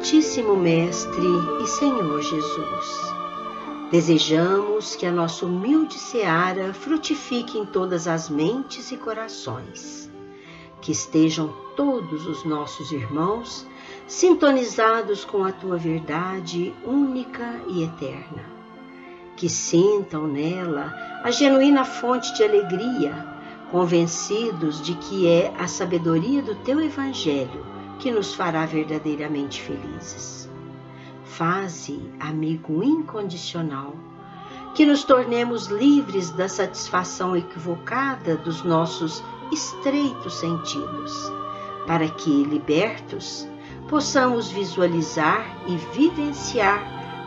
Amantíssimo 0.00 0.56
Mestre 0.56 1.26
e 1.62 1.66
Senhor 1.66 2.22
Jesus, 2.22 3.14
desejamos 3.90 4.96
que 4.96 5.04
a 5.04 5.12
nossa 5.12 5.44
humilde 5.44 5.98
seara 5.98 6.72
frutifique 6.72 7.58
em 7.58 7.66
todas 7.66 8.08
as 8.08 8.30
mentes 8.30 8.90
e 8.92 8.96
corações, 8.96 10.10
que 10.80 10.90
estejam 10.90 11.54
todos 11.76 12.26
os 12.26 12.44
nossos 12.46 12.90
irmãos 12.92 13.66
sintonizados 14.06 15.22
com 15.22 15.44
a 15.44 15.52
tua 15.52 15.76
verdade 15.76 16.72
única 16.82 17.60
e 17.68 17.82
eterna, 17.82 18.46
que 19.36 19.50
sintam 19.50 20.26
nela 20.26 20.94
a 21.22 21.30
genuína 21.30 21.84
fonte 21.84 22.34
de 22.34 22.42
alegria, 22.42 23.12
convencidos 23.70 24.80
de 24.80 24.94
que 24.94 25.28
é 25.28 25.52
a 25.58 25.68
sabedoria 25.68 26.40
do 26.40 26.54
teu 26.54 26.80
Evangelho 26.80 27.79
que 28.00 28.10
nos 28.10 28.34
fará 28.34 28.64
verdadeiramente 28.66 29.60
felizes. 29.60 30.48
Faze, 31.24 32.00
amigo 32.18 32.82
incondicional, 32.82 33.94
que 34.74 34.86
nos 34.86 35.04
tornemos 35.04 35.66
livres 35.66 36.30
da 36.30 36.48
satisfação 36.48 37.36
equivocada 37.36 38.36
dos 38.36 38.62
nossos 38.64 39.22
estreitos 39.52 40.34
sentidos, 40.34 41.32
para 41.86 42.08
que, 42.08 42.44
libertos, 42.44 43.46
possamos 43.88 44.50
visualizar 44.50 45.44
e 45.66 45.76
vivenciar 45.94 46.82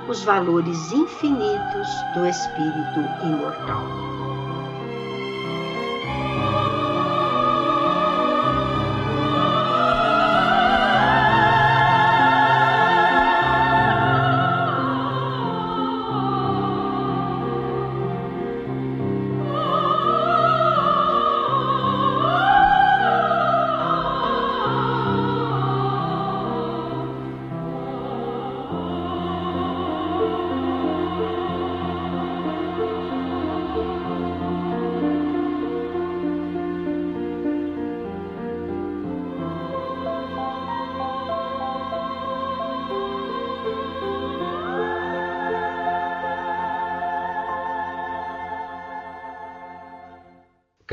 os 0.08 0.24
valores 0.24 0.92
infinitos 0.92 1.88
do 2.16 2.26
Espírito 2.26 3.00
imortal. 3.24 4.33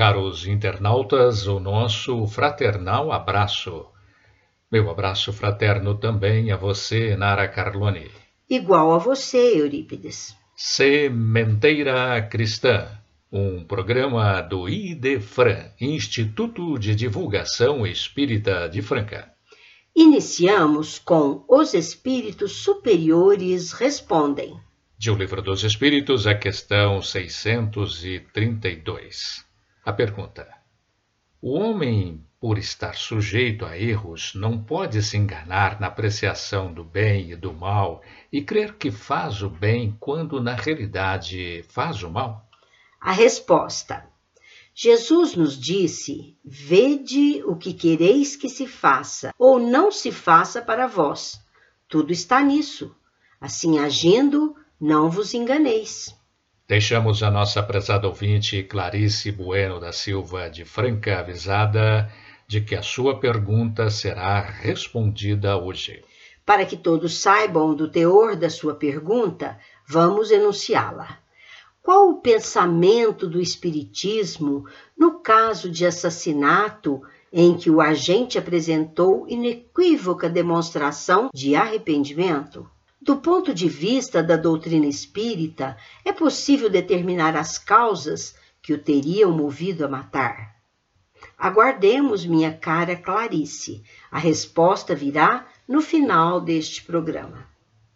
Caros 0.00 0.46
internautas, 0.46 1.46
o 1.46 1.60
nosso 1.60 2.26
fraternal 2.26 3.12
abraço. 3.12 3.84
Meu 4.72 4.88
abraço 4.88 5.30
fraterno 5.30 5.94
também 5.94 6.50
a 6.50 6.56
você, 6.56 7.14
Nara 7.18 7.46
Carlone. 7.46 8.10
Igual 8.48 8.94
a 8.94 8.98
você, 8.98 9.58
Eurípides. 9.58 10.34
Sementeira 10.56 12.22
Cristã, 12.22 12.88
um 13.30 13.62
programa 13.62 14.40
do 14.40 14.70
IDEFRAN, 14.70 15.70
Instituto 15.78 16.78
de 16.78 16.94
Divulgação 16.94 17.86
Espírita 17.86 18.70
de 18.70 18.80
Franca. 18.80 19.30
Iniciamos 19.94 20.98
com 20.98 21.44
Os 21.46 21.74
Espíritos 21.74 22.52
Superiores 22.52 23.72
Respondem. 23.72 24.58
De 24.96 25.10
O 25.10 25.14
Livro 25.14 25.42
dos 25.42 25.62
Espíritos, 25.62 26.26
a 26.26 26.34
questão 26.34 27.02
632. 27.02 29.49
A 29.90 29.92
pergunta: 29.92 30.46
O 31.42 31.58
homem, 31.58 32.24
por 32.38 32.58
estar 32.58 32.94
sujeito 32.94 33.66
a 33.66 33.76
erros, 33.76 34.32
não 34.36 34.56
pode 34.62 35.02
se 35.02 35.16
enganar 35.16 35.80
na 35.80 35.88
apreciação 35.88 36.72
do 36.72 36.84
bem 36.84 37.32
e 37.32 37.34
do 37.34 37.52
mal 37.52 38.00
e 38.32 38.40
crer 38.40 38.76
que 38.76 38.92
faz 38.92 39.42
o 39.42 39.50
bem 39.50 39.96
quando 39.98 40.40
na 40.40 40.54
realidade 40.54 41.64
faz 41.70 42.04
o 42.04 42.08
mal? 42.08 42.48
A 43.00 43.10
resposta: 43.10 44.06
Jesus 44.72 45.34
nos 45.34 45.58
disse: 45.58 46.38
Vede 46.44 47.42
o 47.44 47.56
que 47.56 47.74
quereis 47.74 48.36
que 48.36 48.48
se 48.48 48.68
faça, 48.68 49.34
ou 49.36 49.58
não 49.58 49.90
se 49.90 50.12
faça 50.12 50.62
para 50.62 50.86
vós. 50.86 51.44
Tudo 51.88 52.12
está 52.12 52.40
nisso. 52.40 52.94
Assim 53.40 53.80
agindo, 53.80 54.54
não 54.80 55.10
vos 55.10 55.34
enganeis. 55.34 56.14
Deixamos 56.70 57.20
a 57.25 57.32
nossa 57.32 57.60
prezada 57.64 58.06
ouvinte 58.06 58.62
Clarice 58.62 59.32
Bueno 59.32 59.81
da 59.81 59.92
Silva 59.92 60.48
de 60.48 60.64
Franca 60.64 61.19
avisada 61.19 62.08
de 62.47 62.60
que 62.60 62.76
a 62.76 62.81
sua 62.81 63.19
pergunta 63.19 63.91
será 63.91 64.41
respondida 64.41 65.56
hoje. 65.56 66.04
Para 66.47 66.64
que 66.64 66.76
todos 66.76 67.19
saibam 67.19 67.75
do 67.75 67.91
teor 67.91 68.36
da 68.36 68.48
sua 68.48 68.76
pergunta, 68.76 69.59
vamos 69.84 70.30
enunciá-la. 70.30 71.19
Qual 71.82 72.09
o 72.09 72.20
pensamento 72.20 73.26
do 73.26 73.41
Espiritismo 73.41 74.64
no 74.97 75.19
caso 75.19 75.69
de 75.69 75.84
assassinato 75.84 77.03
em 77.32 77.56
que 77.56 77.69
o 77.69 77.80
agente 77.80 78.38
apresentou 78.38 79.26
inequívoca 79.28 80.28
demonstração 80.28 81.30
de 81.34 81.56
arrependimento? 81.56 82.70
Do 83.02 83.16
ponto 83.16 83.54
de 83.54 83.66
vista 83.66 84.22
da 84.22 84.36
doutrina 84.36 84.86
espírita, 84.86 85.76
é 86.04 86.12
possível 86.12 86.68
determinar 86.68 87.34
as 87.34 87.56
causas 87.56 88.34
que 88.60 88.74
o 88.74 88.78
teriam 88.78 89.32
movido 89.32 89.86
a 89.86 89.88
matar? 89.88 90.56
Aguardemos, 91.38 92.26
minha 92.26 92.52
cara 92.52 92.94
Clarice. 92.94 93.82
A 94.10 94.18
resposta 94.18 94.94
virá 94.94 95.47
no 95.66 95.80
final 95.80 96.42
deste 96.42 96.82
programa. 96.82 97.47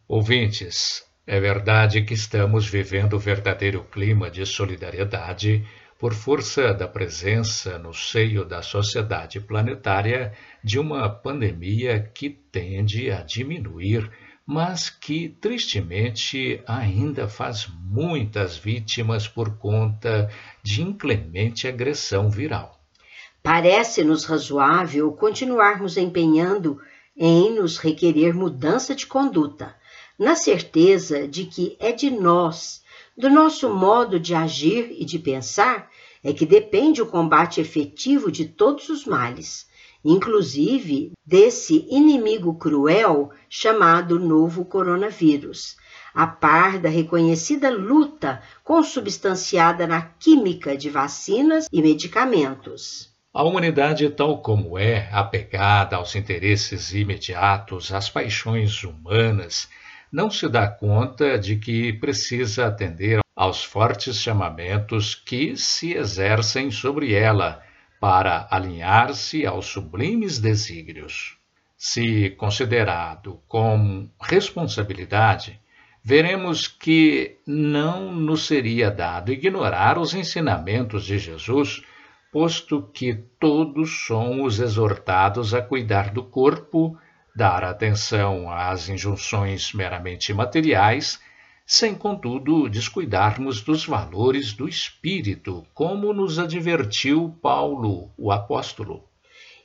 Ouvintes, 0.08 1.04
é 1.26 1.38
verdade 1.38 2.02
que 2.02 2.14
estamos 2.14 2.66
vivendo 2.66 3.14
o 3.14 3.18
verdadeiro 3.18 3.84
clima 3.84 4.30
de 4.30 4.46
solidariedade 4.46 5.66
por 5.98 6.14
força 6.14 6.72
da 6.72 6.88
presença 6.88 7.78
no 7.78 7.92
seio 7.92 8.44
da 8.44 8.62
sociedade 8.62 9.40
planetária 9.40 10.32
de 10.62 10.78
uma 10.78 11.08
pandemia 11.08 12.10
que 12.14 12.28
tende 12.28 13.10
a 13.10 13.22
diminuir 13.22 14.10
mas 14.46 14.90
que 14.90 15.30
tristemente 15.40 16.62
ainda 16.66 17.26
faz 17.26 17.66
muitas 17.80 18.56
vítimas 18.56 19.26
por 19.26 19.56
conta 19.56 20.30
de 20.62 20.82
inclemente 20.82 21.66
agressão 21.66 22.28
viral. 22.28 22.78
Parece-nos 23.42 24.24
razoável 24.24 25.12
continuarmos 25.12 25.96
empenhando 25.96 26.80
em 27.16 27.54
nos 27.54 27.78
requerer 27.78 28.34
mudança 28.34 28.94
de 28.94 29.06
conduta, 29.06 29.74
na 30.18 30.34
certeza 30.34 31.26
de 31.26 31.44
que 31.46 31.76
é 31.78 31.92
de 31.92 32.10
nós, 32.10 32.82
do 33.16 33.30
nosso 33.30 33.72
modo 33.72 34.18
de 34.18 34.34
agir 34.34 34.94
e 34.98 35.04
de 35.04 35.18
pensar, 35.18 35.90
é 36.22 36.32
que 36.32 36.46
depende 36.46 37.02
o 37.02 37.06
combate 37.06 37.60
efetivo 37.60 38.30
de 38.30 38.46
todos 38.46 38.88
os 38.88 39.04
males, 39.04 39.68
inclusive 40.04 41.12
desse 41.24 41.86
inimigo 41.88 42.54
cruel 42.54 43.30
chamado 43.48 44.18
novo 44.18 44.64
coronavírus, 44.64 45.76
a 46.14 46.26
par 46.26 46.78
da 46.78 46.88
reconhecida 46.88 47.70
luta 47.70 48.42
consubstanciada 48.62 49.86
na 49.86 50.02
química 50.02 50.76
de 50.76 50.90
vacinas 50.90 51.66
e 51.72 51.80
medicamentos. 51.80 53.12
A 53.32 53.42
humanidade, 53.42 54.08
tal 54.10 54.40
como 54.42 54.78
é, 54.78 55.08
apegada 55.10 55.96
aos 55.96 56.14
interesses 56.14 56.92
imediatos, 56.92 57.92
às 57.92 58.08
paixões 58.08 58.84
humanas, 58.84 59.68
não 60.12 60.30
se 60.30 60.48
dá 60.48 60.68
conta 60.68 61.36
de 61.36 61.56
que 61.56 61.92
precisa 61.94 62.66
atender 62.66 63.18
aos 63.34 63.64
fortes 63.64 64.16
chamamentos 64.20 65.16
que 65.16 65.56
se 65.56 65.94
exercem 65.94 66.70
sobre 66.70 67.12
ela 67.12 67.60
para 68.00 68.46
alinhar-se 68.50 69.46
aos 69.46 69.66
sublimes 69.66 70.38
desígnios. 70.38 71.38
Se 71.76 72.30
considerado 72.30 73.40
com 73.48 74.08
responsabilidade, 74.20 75.60
veremos 76.02 76.68
que 76.68 77.38
não 77.46 78.12
nos 78.12 78.46
seria 78.46 78.90
dado 78.90 79.32
ignorar 79.32 79.98
os 79.98 80.14
ensinamentos 80.14 81.04
de 81.06 81.18
Jesus, 81.18 81.82
posto 82.30 82.82
que 82.92 83.14
todos 83.40 84.04
somos 84.06 84.60
exortados 84.60 85.54
a 85.54 85.62
cuidar 85.62 86.10
do 86.10 86.22
corpo, 86.22 86.98
dar 87.34 87.64
atenção 87.64 88.50
às 88.50 88.88
injunções 88.88 89.72
meramente 89.72 90.32
materiais, 90.34 91.20
sem 91.66 91.94
contudo 91.94 92.68
descuidarmos 92.68 93.62
dos 93.62 93.86
valores 93.86 94.52
do 94.52 94.68
espírito, 94.68 95.66
como 95.72 96.12
nos 96.12 96.38
advertiu 96.38 97.36
Paulo, 97.40 98.10
o 98.18 98.30
apóstolo. 98.30 99.04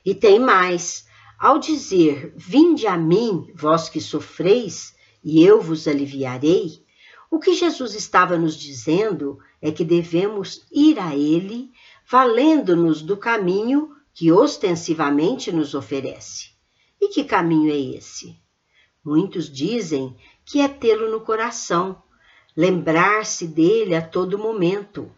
E 0.04 0.14
tem 0.14 0.38
mais: 0.38 1.06
ao 1.38 1.58
dizer, 1.58 2.32
Vinde 2.36 2.86
a 2.86 2.96
mim, 2.96 3.50
vós 3.54 3.88
que 3.88 4.00
sofreis, 4.00 4.94
e 5.22 5.44
eu 5.44 5.60
vos 5.60 5.86
aliviarei, 5.86 6.82
o 7.30 7.38
que 7.38 7.54
Jesus 7.54 7.94
estava 7.94 8.36
nos 8.36 8.56
dizendo 8.56 9.38
é 9.62 9.70
que 9.70 9.84
devemos 9.84 10.66
ir 10.72 10.98
a 10.98 11.14
Ele, 11.14 11.70
valendo-nos 12.10 13.02
do 13.02 13.16
caminho 13.16 13.90
que 14.12 14.32
ostensivamente 14.32 15.52
nos 15.52 15.74
oferece. 15.74 16.50
E 17.00 17.08
que 17.08 17.24
caminho 17.24 17.70
é 17.70 17.96
esse? 17.96 18.36
Muitos 19.04 19.50
dizem 19.50 20.14
que 20.44 20.60
é 20.60 20.68
tê-lo 20.68 21.10
no 21.10 21.20
coração, 21.20 22.02
lembrar-se 22.56 23.46
dele 23.46 23.94
a 23.94 24.02
todo 24.02 24.38
momento, 24.38 25.10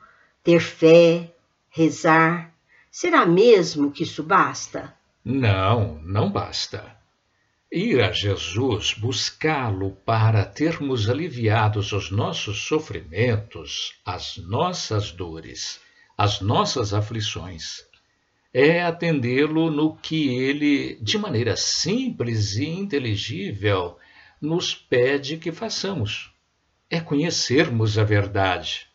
ter 0.42 0.60
fé, 0.60 1.34
rezar. 1.70 2.52
Será 2.90 3.24
mesmo 3.24 3.90
que 3.90 4.02
isso 4.02 4.22
basta? 4.22 4.94
Não, 5.24 6.00
não 6.02 6.30
basta. 6.30 6.96
Ir 7.70 8.02
a 8.02 8.12
Jesus, 8.12 8.92
buscá-lo 8.92 9.92
para 10.04 10.44
termos 10.44 11.08
aliviados 11.08 11.92
os 11.92 12.10
nossos 12.10 12.66
sofrimentos, 12.66 13.94
as 14.04 14.36
nossas 14.36 15.10
dores, 15.10 15.80
as 16.18 16.42
nossas 16.42 16.92
aflições, 16.92 17.86
é 18.52 18.82
atendê-lo 18.82 19.70
no 19.70 19.96
que 19.96 20.28
ele, 20.28 20.98
de 21.00 21.16
maneira 21.16 21.56
simples 21.56 22.56
e 22.56 22.66
inteligível, 22.66 23.96
nos 24.42 24.74
pede 24.74 25.38
que 25.38 25.50
façamos. 25.50 26.30
É 26.90 27.00
conhecermos 27.00 27.96
a 27.96 28.04
verdade, 28.04 28.88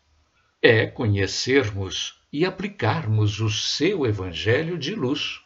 é 0.62 0.86
conhecermos 0.86 2.20
e 2.32 2.44
aplicarmos 2.44 3.40
o 3.40 3.50
seu 3.50 4.06
Evangelho 4.06 4.78
de 4.78 4.94
luz 4.94 5.40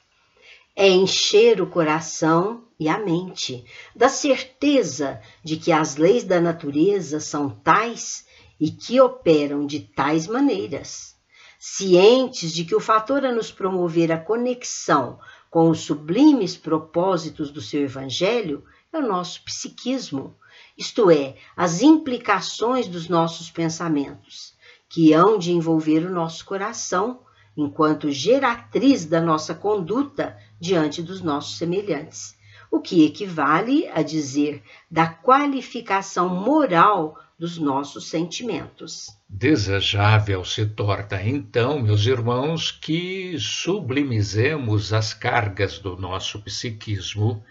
é 0.74 0.88
encher 0.88 1.60
o 1.60 1.66
coração 1.66 2.64
e 2.80 2.88
a 2.88 2.98
mente 2.98 3.64
da 3.94 4.08
certeza 4.08 5.20
de 5.44 5.56
que 5.56 5.70
as 5.70 5.96
leis 5.96 6.24
da 6.24 6.40
natureza 6.40 7.20
são 7.20 7.50
tais 7.50 8.26
e 8.58 8.70
que 8.70 9.00
operam 9.00 9.66
de 9.66 9.80
tais 9.80 10.26
maneiras. 10.26 11.14
Cientes 11.58 12.52
de 12.52 12.64
que 12.64 12.74
o 12.74 12.80
fator 12.80 13.24
a 13.24 13.32
nos 13.32 13.52
promover 13.52 14.10
a 14.10 14.18
conexão 14.18 15.18
com 15.50 15.68
os 15.68 15.80
sublimes 15.80 16.56
propósitos 16.56 17.50
do 17.50 17.60
seu 17.60 17.82
Evangelho 17.82 18.64
é 18.92 18.98
o 18.98 19.08
nosso 19.08 19.42
psiquismo, 19.44 20.36
isto 20.76 21.10
é, 21.10 21.36
as 21.56 21.80
implicações 21.80 22.86
dos 22.86 23.08
nossos 23.08 23.50
pensamentos, 23.50 24.54
que 24.88 25.12
hão 25.12 25.38
de 25.38 25.52
envolver 25.52 26.04
o 26.04 26.12
nosso 26.12 26.44
coração 26.44 27.20
enquanto 27.56 28.10
geratriz 28.10 29.04
da 29.04 29.20
nossa 29.20 29.54
conduta 29.54 30.36
diante 30.60 31.02
dos 31.02 31.22
nossos 31.22 31.58
semelhantes, 31.58 32.36
o 32.70 32.80
que 32.80 33.04
equivale 33.04 33.88
a 33.88 34.02
dizer 34.02 34.62
da 34.90 35.06
qualificação 35.06 36.28
moral 36.28 37.18
dos 37.38 37.58
nossos 37.58 38.08
sentimentos. 38.08 39.08
Desejável 39.28 40.44
se 40.44 40.64
torna 40.66 41.22
então, 41.22 41.80
meus 41.80 42.06
irmãos, 42.06 42.70
que 42.70 43.36
sublimizemos 43.38 44.92
as 44.92 45.12
cargas 45.12 45.78
do 45.78 45.96
nosso 45.96 46.40
psiquismo, 46.40 47.42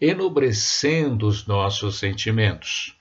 enobrecendo 0.00 1.26
os 1.26 1.46
nossos 1.46 1.98
sentimentos, 1.98 2.96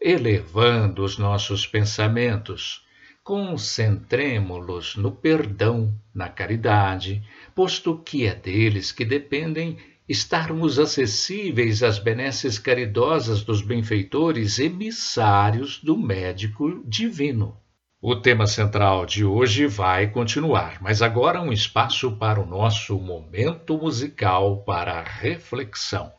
elevando 0.00 1.02
os 1.02 1.16
nossos 1.16 1.66
pensamentos, 1.66 2.84
concentremo-los 3.24 4.96
no 4.96 5.12
perdão, 5.12 5.94
na 6.14 6.28
caridade, 6.28 7.22
posto 7.54 7.96
que 7.96 8.26
é 8.26 8.34
deles 8.34 8.92
que 8.92 9.04
dependem 9.04 9.78
estarmos 10.08 10.78
acessíveis 10.78 11.82
às 11.82 11.98
benesses 11.98 12.58
caridosas 12.58 13.42
dos 13.42 13.62
benfeitores 13.62 14.58
emissários 14.58 15.80
do 15.82 15.96
médico 15.96 16.82
divino. 16.84 17.56
O 18.00 18.16
tema 18.16 18.46
central 18.46 19.06
de 19.06 19.24
hoje 19.24 19.66
vai 19.66 20.10
continuar, 20.10 20.82
mas 20.82 21.00
agora 21.00 21.40
um 21.40 21.52
espaço 21.52 22.10
para 22.16 22.40
o 22.40 22.46
nosso 22.46 22.98
momento 22.98 23.78
musical 23.78 24.64
para 24.64 25.00
reflexão. 25.00 26.12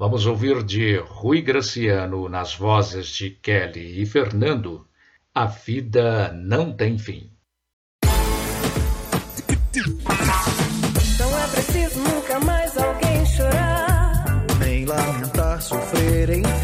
Vamos 0.00 0.24
ouvir 0.24 0.62
de 0.62 0.96
Rui 0.96 1.42
Graciano 1.42 2.26
nas 2.26 2.54
vozes 2.54 3.08
de 3.08 3.28
Kelly 3.28 4.00
e 4.00 4.06
Fernando. 4.06 4.88
A 5.34 5.44
vida 5.44 6.32
não 6.32 6.72
tem 6.72 6.96
fim. 6.96 7.30
Não 11.18 11.38
é 11.38 11.46
preciso 11.48 12.00
nunca 12.00 12.40
mais 12.40 12.78
alguém 12.78 13.26
chorar, 13.26 14.24
nem 14.58 14.86
lamentar, 14.86 15.60
sofrer, 15.60 16.30
enfim, 16.30 16.59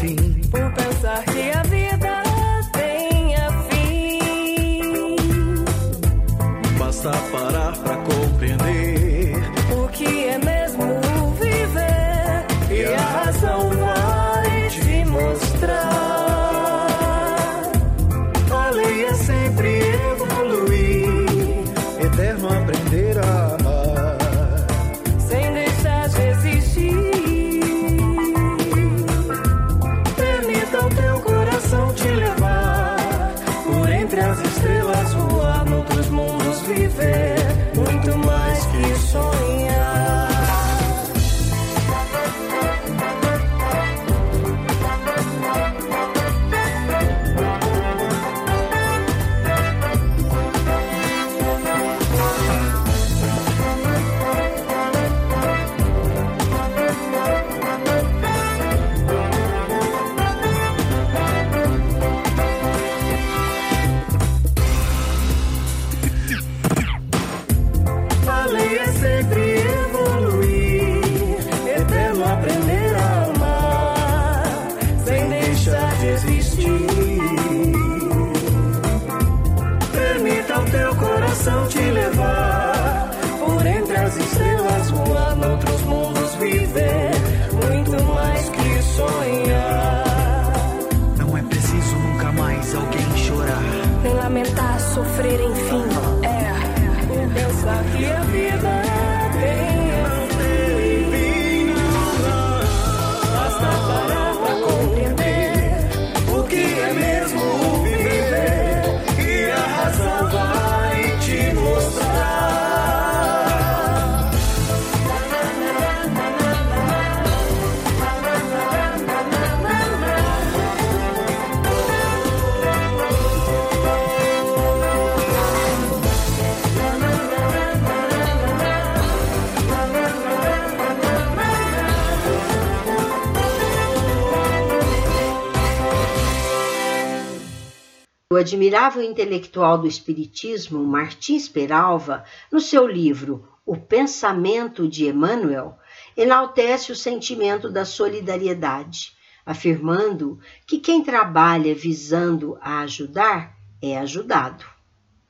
admirável 138.47 139.03
intelectual 139.03 139.77
do 139.77 139.87
Espiritismo, 139.87 140.81
Martins 140.81 141.49
Peralva, 141.49 142.23
no 142.49 142.61
seu 142.61 142.87
livro 142.87 143.45
O 143.65 143.75
Pensamento 143.75 144.87
de 144.87 145.05
Emmanuel, 145.05 145.77
enaltece 146.15 146.93
o 146.93 146.95
sentimento 146.95 147.69
da 147.69 147.83
solidariedade, 147.83 149.11
afirmando 149.45 150.39
que 150.65 150.79
quem 150.79 151.03
trabalha 151.03 151.75
visando 151.75 152.57
a 152.61 152.79
ajudar 152.79 153.53
é 153.81 153.97
ajudado. 153.97 154.63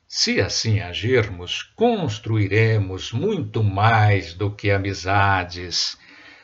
Se 0.08 0.40
assim 0.40 0.80
agirmos, 0.80 1.64
construiremos 1.76 3.12
muito 3.12 3.64
mais 3.64 4.36
do 4.36 4.52
que 4.52 4.70
amizades, 4.70 5.98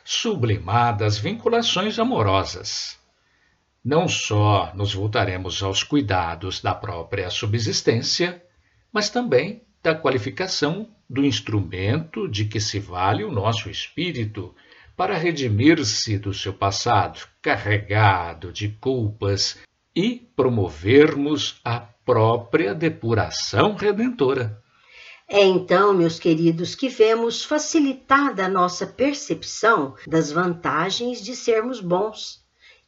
sublimadas 0.04 1.18
vinculações 1.18 2.00
amorosas. 2.00 2.98
Não 3.84 4.08
só 4.08 4.72
nos 4.74 4.94
voltaremos 4.94 5.62
aos 5.62 5.82
cuidados 5.82 6.62
da 6.62 6.74
própria 6.74 7.28
subsistência, 7.28 8.42
mas 8.90 9.10
também 9.10 9.62
da 9.82 9.94
qualificação 9.94 10.88
do 11.10 11.22
instrumento 11.22 12.26
de 12.26 12.46
que 12.46 12.58
se 12.58 12.78
vale 12.78 13.22
o 13.24 13.30
nosso 13.30 13.68
espírito 13.68 14.54
para 14.96 15.18
redimir-se 15.18 16.16
do 16.16 16.32
seu 16.32 16.54
passado 16.54 17.28
carregado 17.42 18.50
de 18.50 18.68
culpas 18.68 19.58
e 19.94 20.28
promovermos 20.34 21.60
a 21.62 21.78
própria 21.78 22.74
depuração 22.74 23.74
redentora. 23.74 24.62
É 25.28 25.42
então, 25.42 25.92
meus 25.92 26.18
queridos, 26.18 26.74
que 26.74 26.88
vemos 26.88 27.44
facilitada 27.44 28.46
a 28.46 28.48
nossa 28.48 28.86
percepção 28.86 29.94
das 30.06 30.30
vantagens 30.30 31.22
de 31.22 31.34
sermos 31.36 31.80
bons. 31.80 32.43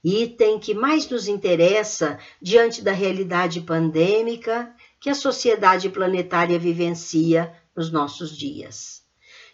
Item 0.08 0.60
que 0.60 0.72
mais 0.72 1.08
nos 1.08 1.26
interessa 1.26 2.16
diante 2.40 2.80
da 2.80 2.92
realidade 2.92 3.60
pandêmica 3.60 4.72
que 5.00 5.10
a 5.10 5.16
sociedade 5.16 5.90
planetária 5.90 6.60
vivencia 6.60 7.52
nos 7.75 7.90
nossos 7.90 8.38
dias. 8.38 9.02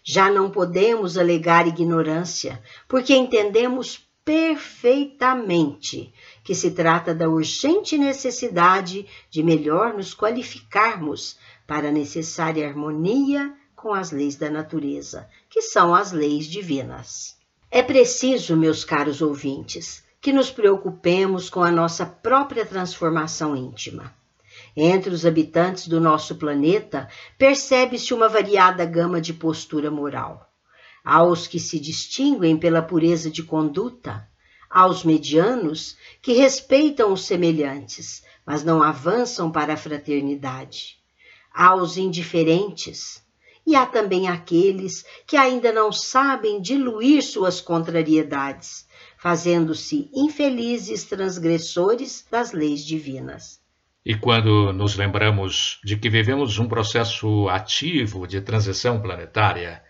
Já 0.03 0.29
não 0.29 0.51
podemos 0.51 1.17
alegar 1.17 1.67
ignorância, 1.67 2.61
porque 2.87 3.15
entendemos 3.15 4.07
perfeitamente 4.23 6.13
que 6.43 6.53
se 6.53 6.69
trata 6.69 7.15
da 7.15 7.27
urgente 7.27 7.97
necessidade 7.97 9.07
de 9.31 9.41
melhor 9.41 9.95
nos 9.95 10.13
qualificarmos 10.13 11.35
para 11.65 11.89
a 11.89 11.91
necessária 11.91 12.67
harmonia 12.67 13.51
com 13.75 13.91
as 13.91 14.11
leis 14.11 14.35
da 14.35 14.51
natureza, 14.51 15.27
que 15.49 15.63
são 15.63 15.95
as 15.95 16.11
leis 16.11 16.45
divinas. 16.45 17.37
É 17.71 17.81
preciso, 17.81 18.55
meus 18.55 18.85
caros 18.85 19.19
ouvintes, 19.19 20.03
que 20.23 20.31
nos 20.31 20.49
preocupemos 20.49 21.49
com 21.49 21.61
a 21.61 21.69
nossa 21.69 22.05
própria 22.05 22.65
transformação 22.65 23.57
íntima. 23.57 24.15
Entre 24.73 25.13
os 25.13 25.25
habitantes 25.25 25.85
do 25.85 25.99
nosso 25.99 26.35
planeta, 26.37 27.09
percebe-se 27.37 28.13
uma 28.13 28.29
variada 28.29 28.85
gama 28.85 29.19
de 29.19 29.33
postura 29.33 29.91
moral. 29.91 30.49
Há 31.03 31.21
os 31.25 31.45
que 31.45 31.59
se 31.59 31.77
distinguem 31.77 32.55
pela 32.55 32.81
pureza 32.81 33.29
de 33.29 33.43
conduta, 33.43 34.25
aos 34.69 35.03
medianos 35.03 35.97
que 36.21 36.31
respeitam 36.31 37.11
os 37.11 37.25
semelhantes, 37.25 38.23
mas 38.45 38.63
não 38.63 38.81
avançam 38.81 39.51
para 39.51 39.73
a 39.73 39.77
fraternidade, 39.77 40.99
aos 41.53 41.97
indiferentes, 41.97 43.21
e 43.67 43.75
há 43.75 43.85
também 43.85 44.29
aqueles 44.29 45.05
que 45.27 45.35
ainda 45.35 45.73
não 45.73 45.91
sabem 45.91 46.61
diluir 46.61 47.21
suas 47.21 47.59
contrariedades, 47.59 48.87
fazendo-se 49.23 50.09
infelizes 50.13 51.05
transgressores 51.05 52.27
das 52.29 52.51
leis 52.51 52.85
divinas. 52.85 53.61
E 54.05 54.15
quando 54.15 54.73
nos 54.73 54.97
lembramos 54.97 55.79
de 55.81 55.95
que 55.95 56.09
vivemos 56.09 56.59
um 56.59 56.67
processo 56.67 57.47
ativo 57.47 58.27
de 58.27 58.41
transição 58.41 59.01
planetária, 59.01 59.81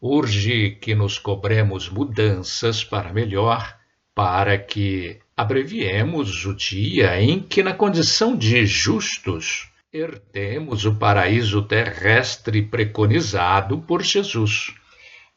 urge 0.00 0.72
que 0.72 0.92
nos 0.92 1.20
cobremos 1.20 1.88
mudanças 1.88 2.82
para 2.82 3.12
melhor 3.12 3.78
para 4.12 4.58
que 4.58 5.20
abreviemos 5.36 6.44
o 6.44 6.52
dia 6.52 7.22
em 7.22 7.38
que, 7.38 7.62
na 7.62 7.72
condição 7.72 8.36
de 8.36 8.66
justos, 8.66 9.70
herdemos 9.92 10.84
o 10.84 10.96
paraíso 10.96 11.62
terrestre 11.62 12.60
preconizado 12.60 13.78
por 13.82 14.02
Jesus. 14.02 14.74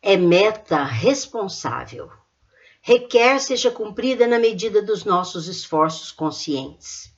É 0.02 0.18
meta 0.18 0.84
responsável. 0.84 2.23
Requer 2.86 3.40
seja 3.40 3.72
cumprida 3.72 4.28
na 4.28 4.38
medida 4.38 4.82
dos 4.82 5.06
nossos 5.06 5.48
esforços 5.48 6.12
conscientes. 6.12 7.14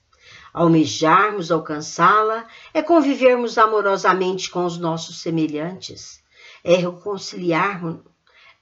Almejarmos 0.53 1.51
alcançá-la 1.51 2.45
é 2.71 2.83
convivermos 2.83 3.57
amorosamente 3.57 4.47
com 4.51 4.63
os 4.63 4.77
nossos 4.77 5.19
semelhantes, 5.21 6.23
é 6.63 6.75
reconciliarmos 6.75 8.01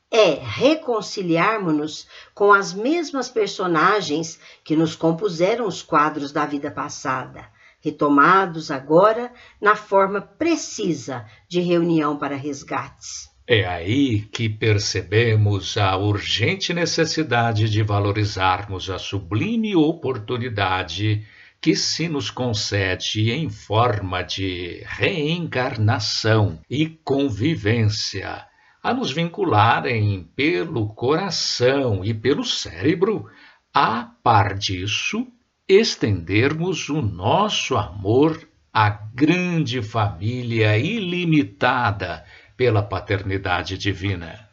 é 0.09 0.35
reconciliarmos-nos 0.35 2.07
com 2.33 2.53
as 2.53 2.73
mesmas 2.73 3.27
personagens 3.27 4.39
que 4.63 4.73
nos 4.73 4.95
compuseram 4.95 5.67
os 5.67 5.81
quadros 5.81 6.31
da 6.31 6.45
vida 6.45 6.71
passada, 6.71 7.51
retomados 7.81 8.71
agora 8.71 9.33
na 9.59 9.75
forma 9.75 10.21
precisa 10.21 11.25
de 11.49 11.59
reunião 11.59 12.17
para 12.17 12.37
resgates. 12.37 13.32
É 13.55 13.67
aí 13.67 14.21
que 14.31 14.49
percebemos 14.49 15.77
a 15.77 15.95
urgente 15.95 16.73
necessidade 16.73 17.69
de 17.69 17.83
valorizarmos 17.83 18.89
a 18.89 18.97
sublime 18.97 19.75
oportunidade 19.75 21.23
que 21.61 21.75
se 21.75 22.09
nos 22.09 22.31
concede 22.31 23.29
em 23.29 23.51
forma 23.51 24.23
de 24.23 24.81
reencarnação 24.87 26.61
e 26.67 26.89
convivência 27.05 28.43
a 28.81 28.91
nos 28.91 29.11
vincularem 29.11 30.27
pelo 30.35 30.87
coração 30.87 32.03
e 32.03 32.11
pelo 32.11 32.43
cérebro, 32.43 33.29
a 33.71 34.09
par 34.23 34.55
disso, 34.55 35.27
estendermos 35.69 36.89
o 36.89 37.03
nosso 37.03 37.77
amor 37.77 38.49
à 38.73 38.89
grande 38.89 39.79
família 39.83 40.75
ilimitada 40.75 42.25
pela 42.55 42.81
paternidade 42.81 43.77
divina. 43.77 44.47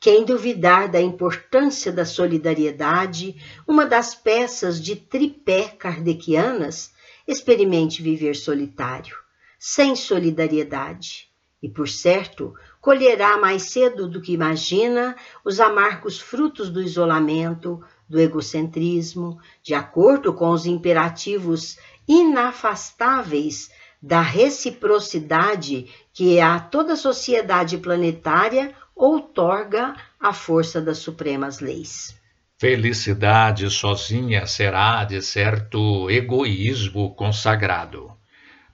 Quem 0.00 0.24
duvidar 0.24 0.88
da 0.88 1.00
importância 1.00 1.92
da 1.92 2.06
solidariedade, 2.06 3.36
uma 3.68 3.84
das 3.84 4.14
peças 4.14 4.80
de 4.80 4.96
tripé 4.96 5.68
kardecianas, 5.68 6.92
experimente 7.28 8.02
viver 8.02 8.34
solitário, 8.34 9.14
sem 9.58 9.94
solidariedade. 9.94 11.28
E, 11.62 11.68
por 11.68 11.86
certo, 11.86 12.54
colherá 12.80 13.36
mais 13.36 13.64
cedo 13.64 14.08
do 14.08 14.22
que 14.22 14.32
imagina 14.32 15.14
os 15.44 15.60
amargos 15.60 16.18
frutos 16.18 16.70
do 16.70 16.80
isolamento, 16.80 17.84
do 18.08 18.18
egocentrismo, 18.18 19.38
de 19.62 19.74
acordo 19.74 20.32
com 20.32 20.50
os 20.50 20.64
imperativos 20.64 21.78
inafastáveis 22.08 23.70
da 24.02 24.22
reciprocidade 24.22 25.86
que 26.12 26.40
a 26.40 26.58
toda 26.58 26.96
sociedade 26.96 27.78
planetária 27.78 28.74
outorga 28.94 29.94
a 30.18 30.32
força 30.32 30.80
das 30.80 30.98
supremas 30.98 31.60
leis. 31.60 32.18
Felicidade 32.58 33.70
sozinha 33.70 34.46
será, 34.46 35.04
de 35.04 35.22
certo, 35.22 36.10
egoísmo 36.10 37.14
consagrado. 37.14 38.12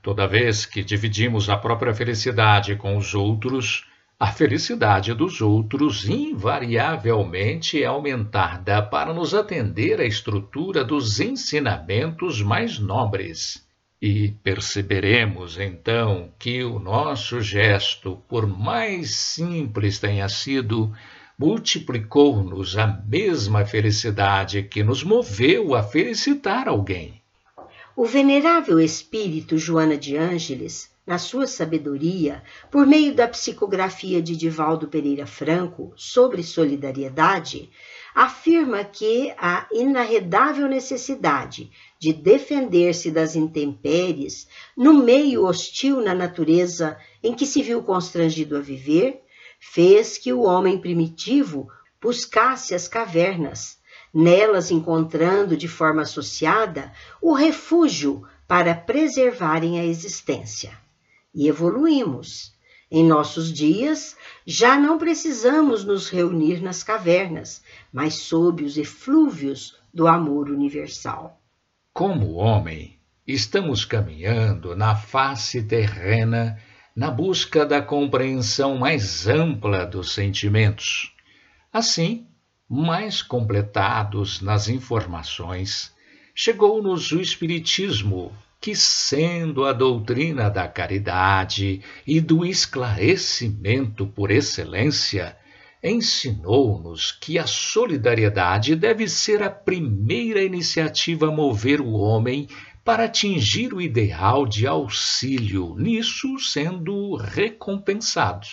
Toda 0.03 0.27
vez 0.27 0.67
que 0.67 0.83
dividimos 0.83 1.49
a 1.49 1.57
própria 1.57 1.95
felicidade 1.95 2.77
com 2.77 2.97
os 2.97 3.15
outros, 3.15 3.85
a 4.19 4.29
felicidade 4.29 5.13
dos 5.15 5.41
outros 5.41 6.09
invariavelmente 6.09 7.83
é 7.83 7.87
aumentada 7.87 8.83
para 8.83 9.13
nos 9.13 9.35
atender 9.35 10.01
à 10.01 10.05
estrutura 10.05 10.83
dos 10.83 11.21
ensinamentos 11.21 12.41
mais 12.41 12.79
nobres. 12.79 13.66
E 14.01 14.33
perceberemos 14.43 15.59
então 15.59 16.31
que 16.39 16.63
o 16.63 16.79
nosso 16.79 17.41
gesto, 17.41 18.23
por 18.29 18.47
mais 18.47 19.17
simples 19.17 19.99
tenha 19.99 20.29
sido, 20.29 20.93
multiplicou-nos 21.39 22.77
a 22.77 22.87
mesma 22.87 23.65
felicidade 23.65 24.63
que 24.63 24.83
nos 24.83 25.03
moveu 25.03 25.75
a 25.75 25.83
felicitar 25.83 26.69
alguém. 26.69 27.23
O 27.97 28.05
venerável 28.05 28.79
espírito 28.79 29.57
Joana 29.57 29.97
de 29.97 30.17
Ângeles, 30.17 30.91
na 31.07 31.19
sua 31.19 31.47
sabedoria, 31.47 32.43
por 32.71 32.87
meio 32.87 33.15
da 33.15 33.29
psicografia 33.29 34.21
de 34.21 34.37
Divaldo 34.37 34.89
Pereira 34.89 35.27
Franco 35.27 35.93
sobre 35.97 36.43
solidariedade, 36.43 37.71
afirma 38.17 38.83
que 38.83 39.35
a 39.37 39.69
inarredável 39.71 40.67
necessidade 40.67 41.71
de 41.99 42.15
defender-se 42.15 43.11
das 43.11 43.37
intempéries 43.37 44.49
no 44.75 44.95
meio 44.95 45.45
hostil 45.45 46.01
na 46.01 46.15
natureza 46.15 46.97
em 47.23 47.35
que 47.35 47.45
se 47.45 47.63
viu 47.63 47.83
constrangido 47.83 48.57
a 48.57 48.61
viver, 48.61 49.23
fez 49.61 50.17
que 50.17 50.33
o 50.33 50.45
homem 50.45 50.81
primitivo 50.81 51.69
buscasse 52.01 52.75
as 52.75 52.89
cavernas, 52.89 53.77
nelas 54.15 54.71
encontrando 54.71 55.55
de 55.55 55.69
forma 55.69 56.01
associada 56.01 56.91
o 57.21 57.35
refúgio 57.35 58.27
para 58.49 58.75
preservarem 58.75 59.79
a 59.79 59.85
existência. 59.85 60.73
E 61.35 61.49
evoluímos 61.49 62.56
em 62.91 63.05
nossos 63.05 63.53
dias, 63.53 64.17
já 64.47 64.79
não 64.79 64.99
precisamos 64.99 65.85
nos 65.85 66.09
reunir 66.09 66.63
nas 66.63 66.83
cavernas, 66.83 67.63
mas 67.93 68.15
sob 68.15 68.65
os 68.65 68.77
eflúvios 68.79 69.77
do 69.93 70.07
amor 70.07 70.51
universal. 70.51 71.41
Como 71.93 72.35
homem, 72.35 72.99
estamos 73.27 73.85
caminhando 73.85 74.77
na 74.77 74.95
face 74.95 75.63
terrena 75.63 76.59
na 76.97 77.11
busca 77.11 77.67
da 77.67 77.83
compreensão 77.83 78.79
mais 78.79 79.27
ampla 79.27 79.85
dos 79.85 80.13
sentimentos. 80.13 81.13
Assim, 81.71 82.27
mais 82.67 83.21
completados 83.21 84.41
nas 84.41 84.69
informações, 84.69 85.95
chegou-nos 86.35 87.13
o 87.13 87.21
Espiritismo 87.21 88.33
que, 88.67 88.75
sendo 88.75 89.65
a 89.65 89.73
doutrina 89.73 90.51
da 90.51 90.67
caridade 90.67 91.83
e 92.05 92.21
do 92.21 92.45
esclarecimento 92.45 94.09
por 94.09 94.33
excelência, 94.33 95.37
ensinou-nos 95.81 97.13
que 97.13 97.39
a 97.39 97.47
solidariedade 97.47 98.75
deve 98.75 99.07
ser 99.07 99.41
a 99.41 99.49
primeira 99.49 100.43
iniciativa 100.43 101.29
a 101.29 101.31
mover 101.31 101.81
o 101.81 101.93
homem 101.93 102.49
para 102.85 103.05
atingir 103.05 103.73
o 103.73 103.81
ideal 103.81 104.45
de 104.45 104.67
auxílio, 104.67 105.77
nisso 105.79 106.37
sendo 106.41 107.15
recompensado. 107.15 108.49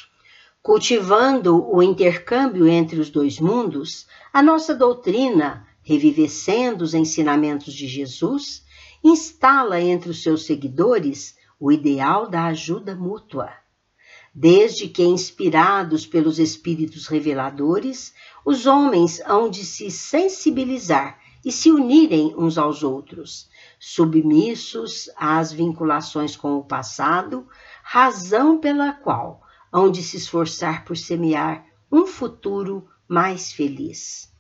Cultivando 0.62 1.68
o 1.76 1.82
intercâmbio 1.82 2.68
entre 2.68 3.00
os 3.00 3.10
dois 3.10 3.40
mundos, 3.40 4.06
a 4.32 4.44
nossa 4.44 4.76
doutrina, 4.76 5.66
revivescendo 5.82 6.84
os 6.84 6.94
ensinamentos 6.94 7.74
de 7.74 7.88
Jesus, 7.88 8.64
instala 9.04 9.82
entre 9.82 10.10
os 10.10 10.24
seus 10.24 10.46
seguidores 10.46 11.36
o 11.60 11.72
ideal 11.72 12.30
da 12.30 12.46
ajuda 12.46 12.96
mútua. 12.96 13.52
Desde 14.34 14.88
que, 14.88 15.04
inspirados 15.04 16.08
pelos 16.08 16.40
espíritos 16.40 17.08
reveladores, 17.08 18.14
os 18.44 18.66
homens 18.66 19.22
hão 19.26 19.50
de 19.50 19.64
se 19.64 19.92
sensibilizar 19.92 21.20
e 21.46 21.52
se 21.52 21.72
unirem 21.72 22.34
uns 22.38 22.58
aos 22.58 22.84
outros, 22.84 23.50
submissos 23.80 25.10
às 25.16 25.52
vinculações 25.52 26.36
com 26.36 26.58
o 26.58 26.64
passado, 26.64 27.48
razão 27.84 28.58
pela 28.58 28.94
qual 28.94 29.42
hão 29.72 29.92
de 29.92 30.02
se 30.02 30.18
esforçar 30.18 30.86
por 30.86 30.98
semear 30.98 31.66
um 31.92 32.08
futuro 32.08 32.88
mais 33.08 33.52
feliz. 33.52 34.33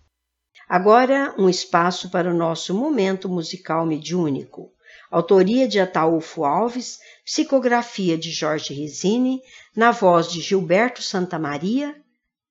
Agora, 0.74 1.36
um 1.38 1.48
espaço 1.48 2.10
para 2.10 2.32
o 2.32 2.34
nosso 2.34 2.74
momento 2.74 3.30
musical 3.30 3.86
mediúnico. 3.86 4.74
Autoria 5.12 5.68
de 5.68 5.80
Ataúfo 5.80 6.44
Alves, 6.44 6.98
psicografia 7.24 8.18
de 8.18 8.32
Jorge 8.32 8.74
Resine, 8.74 9.40
na 9.76 9.92
voz 9.92 10.32
de 10.32 10.42
Gilberto 10.42 11.04
Santamaria, 11.04 11.96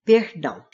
Perdão. 0.05 0.65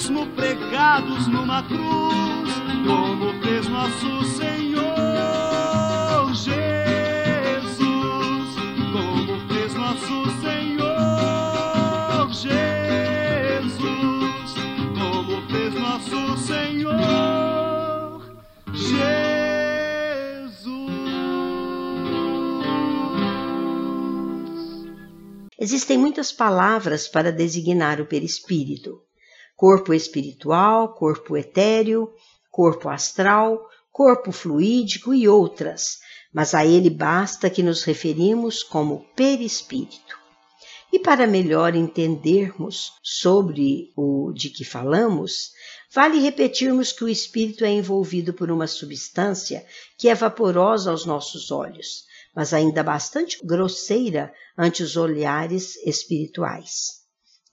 Mesmo 0.00 0.26
pregados 0.28 1.26
numa 1.26 1.62
cruz, 1.62 2.54
como 2.86 3.38
fez 3.42 3.68
nosso 3.68 4.24
Senhor 4.24 4.86
Jesus, 6.32 7.74
como 8.92 9.38
fez 9.46 9.74
nosso 9.74 10.30
Senhor 10.40 12.32
Jesus, 12.32 13.74
como 14.98 15.42
fez 15.50 15.74
nosso 15.74 16.38
Senhor 16.46 18.22
Jesus. 18.72 19.20
Existem 25.58 25.98
muitas 25.98 26.32
palavras 26.32 27.06
para 27.06 27.30
designar 27.30 28.00
o 28.00 28.06
perispírito: 28.06 29.09
corpo 29.60 29.92
espiritual, 29.92 30.94
corpo 30.94 31.36
etéreo, 31.36 32.10
corpo 32.50 32.88
astral, 32.88 33.60
corpo 33.92 34.32
fluídico 34.32 35.12
e 35.12 35.28
outras, 35.28 35.98
mas 36.32 36.54
a 36.54 36.64
ele 36.64 36.88
basta 36.88 37.50
que 37.50 37.62
nos 37.62 37.82
referimos 37.82 38.62
como 38.62 39.04
perispírito. 39.14 40.18
E 40.90 40.98
para 40.98 41.26
melhor 41.26 41.74
entendermos 41.74 42.94
sobre 43.02 43.92
o 43.94 44.32
de 44.32 44.48
que 44.48 44.64
falamos, 44.64 45.50
vale 45.94 46.18
repetirmos 46.20 46.90
que 46.90 47.04
o 47.04 47.08
espírito 47.08 47.62
é 47.62 47.70
envolvido 47.70 48.32
por 48.32 48.50
uma 48.50 48.66
substância 48.66 49.62
que 49.98 50.08
é 50.08 50.14
vaporosa 50.14 50.90
aos 50.90 51.04
nossos 51.04 51.50
olhos, 51.50 52.04
mas 52.34 52.54
ainda 52.54 52.82
bastante 52.82 53.38
grosseira 53.44 54.32
ante 54.56 54.82
os 54.82 54.96
olhares 54.96 55.76
espirituais. 55.84 56.99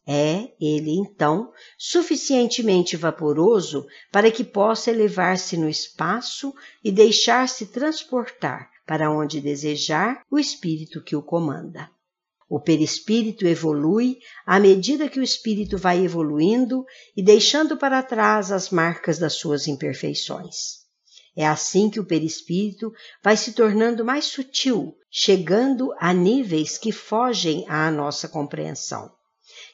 É 0.10 0.54
ele, 0.62 0.92
então, 0.92 1.52
suficientemente 1.78 2.96
vaporoso 2.96 3.86
para 4.10 4.32
que 4.32 4.42
possa 4.42 4.90
elevar-se 4.90 5.58
no 5.58 5.68
espaço 5.68 6.56
e 6.82 6.94
deixar-se 6.94 7.66
transportar 7.66 8.70
para 8.86 9.12
onde 9.12 9.42
desejar 9.42 10.24
o 10.32 10.40
espírito 10.40 11.04
que 11.04 11.14
o 11.14 11.22
comanda. 11.22 11.90
O 12.50 12.58
perispírito 12.58 13.46
evolui 13.46 14.20
à 14.46 14.58
medida 14.58 15.10
que 15.10 15.20
o 15.20 15.24
espírito 15.24 15.78
vai 15.78 16.02
evoluindo 16.06 16.86
e 17.14 17.22
deixando 17.22 17.76
para 17.76 18.02
trás 18.02 18.50
as 18.50 18.70
marcas 18.70 19.20
das 19.20 19.34
suas 19.34 19.68
imperfeições. 19.68 20.86
É 21.36 21.46
assim 21.46 21.90
que 21.90 22.00
o 22.00 22.06
perispírito 22.06 22.94
vai 23.22 23.36
se 23.36 23.52
tornando 23.52 24.06
mais 24.06 24.24
sutil, 24.24 24.96
chegando 25.12 25.94
a 26.00 26.14
níveis 26.14 26.78
que 26.78 26.94
fogem 26.94 27.66
à 27.68 27.92
nossa 27.92 28.30
compreensão. 28.30 29.17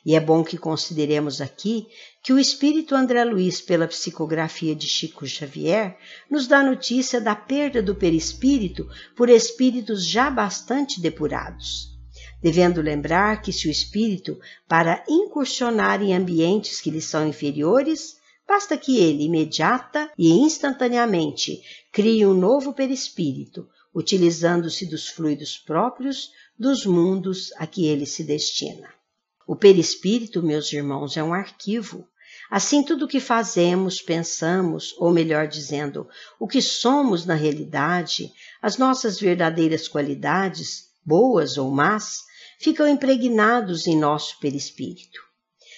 E 0.05 0.15
é 0.15 0.19
bom 0.19 0.43
que 0.43 0.57
consideremos 0.57 1.39
aqui 1.39 1.87
que 2.21 2.33
o 2.33 2.39
espírito 2.39 2.93
André 2.93 3.23
Luiz, 3.23 3.61
pela 3.61 3.87
psicografia 3.87 4.75
de 4.75 4.85
Chico 4.85 5.25
Xavier, 5.25 5.97
nos 6.29 6.45
dá 6.45 6.61
notícia 6.61 7.21
da 7.21 7.35
perda 7.35 7.81
do 7.81 7.95
perispírito 7.95 8.87
por 9.15 9.29
espíritos 9.29 10.05
já 10.05 10.29
bastante 10.29 10.99
depurados. 10.99 11.93
Devendo 12.41 12.81
lembrar 12.81 13.41
que 13.41 13.53
se 13.53 13.69
o 13.69 13.71
espírito, 13.71 14.37
para 14.67 15.01
incursionar 15.07 16.01
em 16.01 16.13
ambientes 16.13 16.81
que 16.81 16.91
lhe 16.91 16.99
são 16.99 17.25
inferiores, 17.25 18.17
basta 18.45 18.77
que 18.77 18.97
ele, 18.97 19.23
imediata 19.23 20.11
e 20.17 20.29
instantaneamente, 20.29 21.61
crie 21.93 22.25
um 22.25 22.33
novo 22.33 22.73
perispírito, 22.73 23.69
utilizando-se 23.95 24.85
dos 24.85 25.07
fluidos 25.07 25.57
próprios 25.57 26.31
dos 26.59 26.85
mundos 26.85 27.53
a 27.57 27.65
que 27.65 27.85
ele 27.85 28.05
se 28.05 28.25
destina. 28.25 28.89
O 29.47 29.55
perispírito, 29.55 30.41
meus 30.41 30.71
irmãos, 30.71 31.17
é 31.17 31.23
um 31.23 31.33
arquivo. 31.33 32.07
Assim, 32.49 32.83
tudo 32.83 33.05
o 33.05 33.07
que 33.07 33.19
fazemos, 33.19 34.01
pensamos, 34.01 34.95
ou 34.97 35.11
melhor 35.11 35.47
dizendo, 35.47 36.07
o 36.39 36.47
que 36.47 36.61
somos 36.61 37.25
na 37.25 37.33
realidade, 37.33 38.31
as 38.61 38.77
nossas 38.77 39.19
verdadeiras 39.19 39.87
qualidades, 39.87 40.89
boas 41.05 41.57
ou 41.57 41.71
más, 41.71 42.21
ficam 42.59 42.87
impregnados 42.87 43.87
em 43.87 43.97
nosso 43.97 44.39
perispírito. 44.39 45.19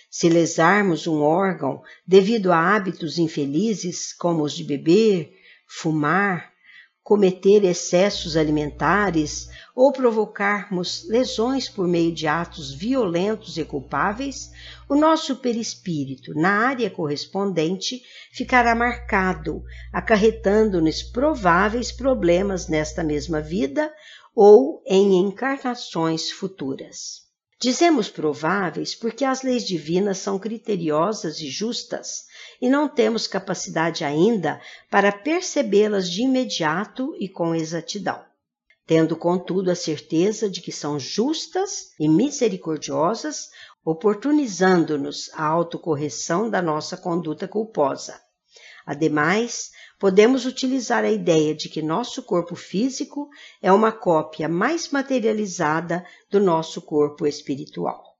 Se 0.09 0.29
lesarmos 0.29 1.07
um 1.07 1.21
órgão 1.21 1.81
devido 2.05 2.51
a 2.51 2.75
hábitos 2.75 3.17
infelizes, 3.17 4.13
como 4.13 4.43
os 4.43 4.53
de 4.53 4.63
beber, 4.63 5.33
fumar, 5.67 6.54
cometer 7.05 7.63
excessos 7.63 8.35
alimentares 8.35 9.47
ou 9.75 9.91
provocarmos 9.91 11.07
lesões 11.07 11.69
por 11.69 11.87
meio 11.87 12.11
de 12.11 12.25
atos 12.25 12.73
violentos 12.73 13.59
e 13.59 13.63
culpáveis, 13.63 14.49
o 14.89 14.95
nosso 14.95 15.35
perispírito, 15.35 16.33
na 16.33 16.67
área 16.67 16.89
correspondente, 16.89 18.01
ficará 18.31 18.73
marcado, 18.73 19.61
acarretando-nos 19.93 21.03
prováveis 21.03 21.91
problemas 21.91 22.67
nesta 22.67 23.03
mesma 23.03 23.39
vida 23.39 23.93
ou 24.33 24.81
em 24.87 25.19
encarnações 25.19 26.31
futuras. 26.31 27.23
Dizemos 27.61 28.09
prováveis 28.09 28.95
porque 28.95 29.23
as 29.23 29.43
leis 29.43 29.63
divinas 29.63 30.17
são 30.17 30.39
criteriosas 30.39 31.39
e 31.39 31.51
justas 31.51 32.23
e 32.61 32.69
não 32.69 32.87
temos 32.87 33.27
capacidade 33.27 34.03
ainda 34.03 34.61
para 34.89 35.11
percebê-las 35.11 36.09
de 36.09 36.23
imediato 36.23 37.15
e 37.19 37.27
com 37.27 37.55
exatidão. 37.55 38.23
Tendo, 38.87 39.15
contudo, 39.15 39.71
a 39.71 39.75
certeza 39.75 40.49
de 40.49 40.61
que 40.61 40.71
são 40.71 40.99
justas 40.99 41.91
e 41.99 42.07
misericordiosas, 42.07 43.49
oportunizando-nos 43.83 45.29
a 45.33 45.43
autocorreção 45.43 46.49
da 46.49 46.61
nossa 46.61 46.95
conduta 46.95 47.47
culposa. 47.47 48.19
Ademais, 48.85 49.71
podemos 49.99 50.45
utilizar 50.45 51.03
a 51.03 51.09
ideia 51.09 51.55
de 51.55 51.67
que 51.67 51.81
nosso 51.81 52.21
corpo 52.21 52.55
físico 52.55 53.27
é 53.61 53.71
uma 53.71 53.91
cópia 53.91 54.47
mais 54.47 54.89
materializada 54.89 56.05
do 56.29 56.39
nosso 56.39 56.81
corpo 56.81 57.25
espiritual. 57.25 58.14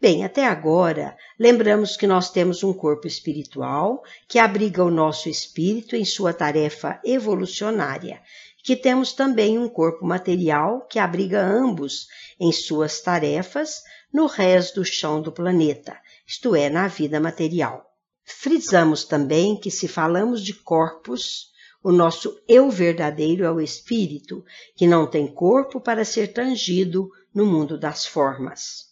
Bem, 0.00 0.24
até 0.24 0.46
agora, 0.46 1.14
lembramos 1.38 1.94
que 1.94 2.06
nós 2.06 2.30
temos 2.30 2.64
um 2.64 2.72
corpo 2.72 3.06
espiritual 3.06 4.02
que 4.26 4.38
abriga 4.38 4.82
o 4.82 4.90
nosso 4.90 5.28
espírito 5.28 5.94
em 5.94 6.06
sua 6.06 6.32
tarefa 6.32 6.98
evolucionária, 7.04 8.22
que 8.64 8.74
temos 8.74 9.12
também 9.12 9.58
um 9.58 9.68
corpo 9.68 10.06
material 10.06 10.86
que 10.86 10.98
abriga 10.98 11.42
ambos 11.42 12.08
em 12.40 12.50
suas 12.50 13.02
tarefas 13.02 13.82
no 14.10 14.24
resto 14.24 14.76
do 14.76 14.86
chão 14.86 15.20
do 15.20 15.30
planeta, 15.30 15.98
isto 16.26 16.56
é, 16.56 16.70
na 16.70 16.88
vida 16.88 17.20
material. 17.20 17.84
Frisamos 18.24 19.04
também 19.04 19.54
que, 19.54 19.70
se 19.70 19.86
falamos 19.86 20.42
de 20.42 20.54
corpos, 20.54 21.50
o 21.84 21.92
nosso 21.92 22.40
eu 22.48 22.70
verdadeiro 22.70 23.44
é 23.44 23.52
o 23.52 23.60
espírito, 23.60 24.42
que 24.74 24.86
não 24.86 25.06
tem 25.06 25.26
corpo 25.26 25.78
para 25.78 26.06
ser 26.06 26.32
tangido 26.32 27.10
no 27.34 27.44
mundo 27.44 27.78
das 27.78 28.06
formas. 28.06 28.89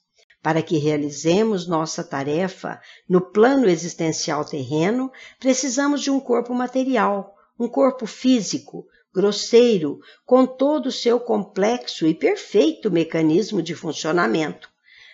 Para 0.48 0.62
que 0.62 0.78
realizemos 0.78 1.66
nossa 1.66 2.02
tarefa 2.02 2.80
no 3.06 3.20
plano 3.20 3.68
existencial 3.68 4.46
terreno, 4.46 5.12
precisamos 5.38 6.00
de 6.00 6.10
um 6.10 6.18
corpo 6.18 6.54
material, 6.54 7.36
um 7.60 7.68
corpo 7.68 8.06
físico, 8.06 8.86
grosseiro, 9.12 10.00
com 10.24 10.46
todo 10.46 10.86
o 10.86 10.90
seu 10.90 11.20
complexo 11.20 12.06
e 12.06 12.14
perfeito 12.14 12.90
mecanismo 12.90 13.60
de 13.60 13.74
funcionamento. 13.74 14.70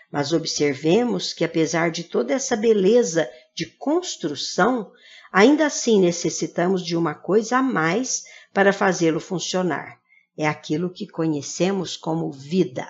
Mas 0.09 0.33
observemos 0.33 1.33
que, 1.33 1.44
apesar 1.44 1.90
de 1.90 2.05
toda 2.05 2.33
essa 2.33 2.55
beleza 2.55 3.29
de 3.57 3.66
construção, 3.66 4.92
ainda 5.33 5.66
assim 5.66 5.99
necessitamos 5.99 6.81
de 6.81 6.97
uma 6.97 7.12
coisa 7.12 7.59
a 7.59 7.62
mais 7.62 8.23
para 8.53 8.73
fazê-lo 8.73 9.18
funcionar. 9.18 9.99
É 10.38 10.47
aquilo 10.47 10.90
que 10.90 11.09
conhecemos 11.09 11.97
como 11.97 12.31
vida. 12.31 12.87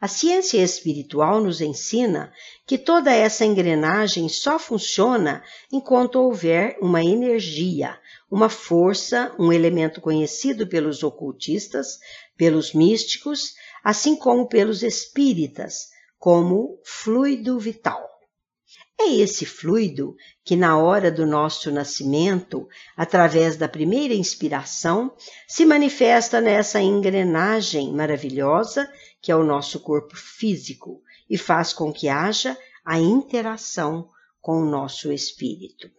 A 0.00 0.08
ciência 0.08 0.62
espiritual 0.62 1.42
nos 1.42 1.60
ensina 1.60 2.32
que 2.66 2.78
toda 2.78 3.12
essa 3.12 3.44
engrenagem 3.44 4.30
só 4.30 4.58
funciona 4.58 5.44
enquanto 5.70 6.16
houver 6.16 6.78
uma 6.80 7.04
energia, 7.04 7.98
uma 8.30 8.48
força, 8.48 9.30
um 9.38 9.52
elemento 9.52 10.00
conhecido 10.00 10.66
pelos 10.66 11.02
ocultistas, 11.02 11.98
pelos 12.34 12.72
místicos, 12.72 13.52
assim 13.84 14.16
como 14.16 14.48
pelos 14.48 14.82
espíritas, 14.82 15.90
como 16.18 16.80
fluido 16.82 17.58
vital. 17.58 18.08
É 18.98 19.08
esse 19.14 19.46
fluido 19.46 20.14
que, 20.44 20.54
na 20.54 20.78
hora 20.78 21.10
do 21.10 21.26
nosso 21.26 21.70
nascimento, 21.70 22.68
através 22.94 23.56
da 23.56 23.66
primeira 23.66 24.12
inspiração, 24.12 25.10
se 25.48 25.64
manifesta 25.64 26.38
nessa 26.38 26.82
engrenagem 26.82 27.92
maravilhosa 27.92 28.90
que 29.20 29.30
é 29.30 29.36
o 29.36 29.44
nosso 29.44 29.80
corpo 29.80 30.16
físico 30.16 31.02
e 31.28 31.36
faz 31.36 31.72
com 31.72 31.92
que 31.92 32.08
haja 32.08 32.56
a 32.84 32.98
interação 32.98 34.10
com 34.40 34.62
o 34.62 34.70
nosso 34.70 35.12
espírito. 35.12 35.90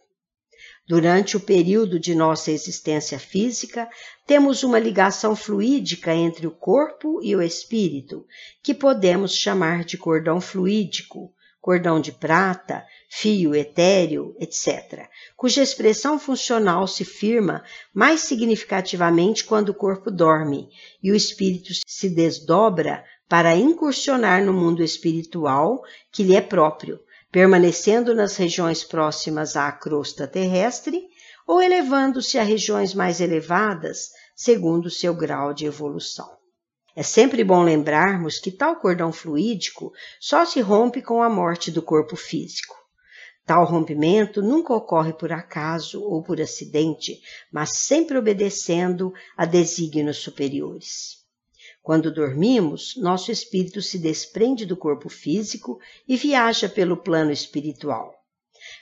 Durante 0.86 1.36
o 1.36 1.40
período 1.40 1.98
de 1.98 2.14
nossa 2.14 2.50
existência 2.50 3.18
física, 3.18 3.88
temos 4.26 4.62
uma 4.64 4.78
ligação 4.78 5.36
fluídica 5.36 6.12
entre 6.12 6.46
o 6.46 6.50
corpo 6.50 7.20
e 7.22 7.34
o 7.36 7.40
espírito, 7.40 8.26
que 8.62 8.74
podemos 8.74 9.34
chamar 9.34 9.84
de 9.84 9.96
cordão 9.96 10.40
fluídico, 10.40 11.32
cordão 11.60 12.00
de 12.00 12.10
prata, 12.10 12.84
fio 13.08 13.54
etéreo, 13.54 14.34
etc., 14.40 15.08
cuja 15.36 15.62
expressão 15.62 16.18
funcional 16.18 16.88
se 16.88 17.04
firma 17.04 17.62
mais 17.94 18.22
significativamente 18.22 19.44
quando 19.44 19.68
o 19.68 19.74
corpo 19.74 20.10
dorme 20.10 20.68
e 21.00 21.12
o 21.12 21.14
espírito 21.14 21.72
se 21.86 22.10
desdobra 22.10 23.04
para 23.32 23.56
incursionar 23.56 24.44
no 24.44 24.52
mundo 24.52 24.82
espiritual 24.82 25.82
que 26.10 26.22
lhe 26.22 26.36
é 26.36 26.40
próprio, 26.42 27.00
permanecendo 27.30 28.14
nas 28.14 28.36
regiões 28.36 28.84
próximas 28.84 29.56
à 29.56 29.72
crosta 29.72 30.28
terrestre 30.28 31.08
ou 31.46 31.62
elevando-se 31.62 32.38
a 32.38 32.42
regiões 32.42 32.92
mais 32.92 33.22
elevadas, 33.22 34.10
segundo 34.36 34.90
seu 34.90 35.14
grau 35.14 35.54
de 35.54 35.64
evolução. 35.64 36.30
É 36.94 37.02
sempre 37.02 37.42
bom 37.42 37.62
lembrarmos 37.62 38.38
que 38.38 38.50
tal 38.50 38.76
cordão 38.76 39.10
fluídico 39.10 39.94
só 40.20 40.44
se 40.44 40.60
rompe 40.60 41.00
com 41.00 41.22
a 41.22 41.30
morte 41.30 41.70
do 41.70 41.80
corpo 41.80 42.16
físico. 42.16 42.76
Tal 43.46 43.64
rompimento 43.64 44.42
nunca 44.42 44.74
ocorre 44.74 45.14
por 45.14 45.32
acaso 45.32 46.02
ou 46.02 46.22
por 46.22 46.38
acidente, 46.38 47.18
mas 47.50 47.78
sempre 47.78 48.18
obedecendo 48.18 49.10
a 49.34 49.46
desígnios 49.46 50.18
superiores. 50.18 51.21
Quando 51.82 52.12
dormimos, 52.12 52.94
nosso 52.96 53.32
espírito 53.32 53.82
se 53.82 53.98
desprende 53.98 54.64
do 54.64 54.76
corpo 54.76 55.08
físico 55.08 55.80
e 56.06 56.16
viaja 56.16 56.68
pelo 56.68 56.96
plano 56.96 57.32
espiritual. 57.32 58.14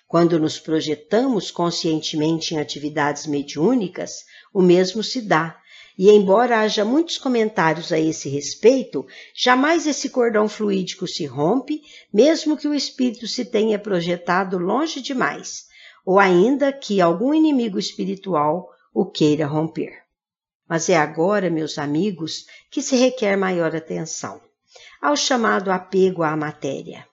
Quando 0.06 0.38
nos 0.38 0.58
projetamos 0.58 1.50
conscientemente 1.50 2.54
em 2.54 2.58
atividades 2.58 3.26
mediúnicas, 3.26 4.24
o 4.52 4.60
mesmo 4.60 5.02
se 5.02 5.22
dá. 5.22 5.58
E 5.96 6.10
embora 6.10 6.60
haja 6.60 6.84
muitos 6.84 7.16
comentários 7.16 7.90
a 7.90 7.98
esse 7.98 8.28
respeito, 8.28 9.06
jamais 9.34 9.86
esse 9.86 10.10
cordão 10.10 10.46
fluídico 10.46 11.06
se 11.06 11.24
rompe, 11.24 11.80
mesmo 12.12 12.54
que 12.54 12.68
o 12.68 12.74
espírito 12.74 13.26
se 13.26 13.46
tenha 13.46 13.78
projetado 13.78 14.58
longe 14.58 15.00
demais, 15.00 15.64
ou 16.04 16.18
ainda 16.18 16.70
que 16.70 17.00
algum 17.00 17.32
inimigo 17.32 17.78
espiritual 17.78 18.68
o 18.92 19.06
queira 19.06 19.46
romper. 19.46 20.09
Mas 20.70 20.88
é 20.88 20.96
agora, 20.96 21.50
meus 21.50 21.78
amigos, 21.78 22.46
que 22.70 22.80
se 22.80 22.94
requer 22.94 23.34
maior 23.34 23.74
atenção 23.74 24.40
ao 25.02 25.16
chamado 25.16 25.68
apego 25.68 26.22
à 26.22 26.36
matéria. 26.36 27.04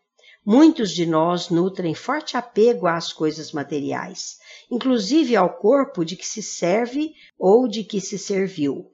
Muitos 0.46 0.92
de 0.92 1.08
nós 1.08 1.50
nutrem 1.50 1.96
forte 1.96 2.38
apego 2.38 2.86
às 2.86 3.12
coisas 3.12 3.52
materiais, 3.52 4.38
inclusive 4.70 5.36
ao 5.36 5.58
corpo 5.58 6.06
de 6.06 6.16
que 6.16 6.28
se 6.28 6.44
serve 6.44 7.16
ou 7.36 7.68
de 7.68 7.84
que 7.84 8.00
se 8.00 8.20
serviu. 8.20 8.92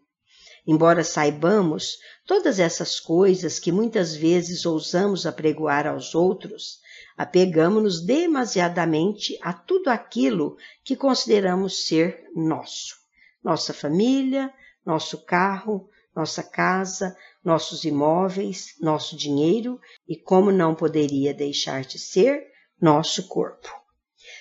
Embora 0.65 1.04
saibamos 1.04 1.97
todas 2.26 2.58
essas 2.58 3.02
coisas 3.02 3.60
que 3.60 3.69
muitas 3.69 4.15
vezes 4.15 4.65
ousamos 4.65 5.26
apregoar 5.26 5.86
aos 5.86 6.15
outros, 6.15 6.80
apegamos-nos 7.17 7.99
demasiadamente 7.99 9.38
a 9.41 9.52
tudo 9.52 9.89
aquilo 9.89 10.56
que 10.86 10.95
consideramos 10.95 11.86
ser 11.86 12.23
nosso 12.34 13.02
nossa 13.43 13.73
família, 13.73 14.53
nosso 14.86 15.25
carro, 15.25 15.89
nossa 16.15 16.43
casa, 16.43 17.15
nossos 17.43 17.84
imóveis, 17.84 18.75
nosso 18.79 19.15
dinheiro 19.15 19.79
e, 20.08 20.15
como 20.15 20.51
não 20.51 20.75
poderia 20.75 21.34
deixar 21.34 21.84
de 21.84 21.99
ser, 21.99 22.47
nosso 22.79 23.27
corpo. 23.27 23.69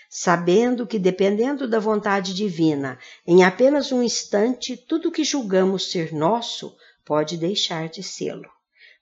Sabendo 0.09 0.87
que, 0.87 0.99
dependendo 0.99 1.67
da 1.67 1.79
vontade 1.79 2.35
divina, 2.35 2.99
em 3.27 3.43
apenas 3.43 3.91
um 3.91 4.03
instante, 4.03 4.77
tudo 4.77 5.11
que 5.11 5.25
julgamos 5.25 5.91
ser 5.91 6.13
nosso 6.13 6.77
pode 7.05 7.37
deixar 7.37 7.89
de 7.89 8.03
sê-lo. 8.03 8.49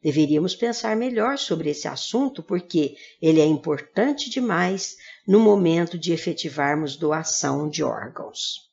Deveríamos 0.02 0.54
pensar 0.54 0.96
melhor 0.96 1.36
sobre 1.36 1.70
esse 1.70 1.86
assunto 1.86 2.42
porque 2.42 2.96
ele 3.20 3.40
é 3.40 3.44
importante 3.44 4.30
demais 4.30 4.96
no 5.26 5.40
momento 5.40 5.98
de 5.98 6.12
efetivarmos 6.12 6.96
doação 6.96 7.68
de 7.68 7.82
órgãos. 7.82 8.69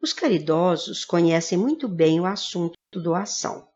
Os 0.00 0.12
caridosos 0.12 1.04
conhecem 1.04 1.58
muito 1.58 1.88
bem 1.88 2.20
o 2.20 2.26
assunto 2.26 2.78
doação. 2.92 3.66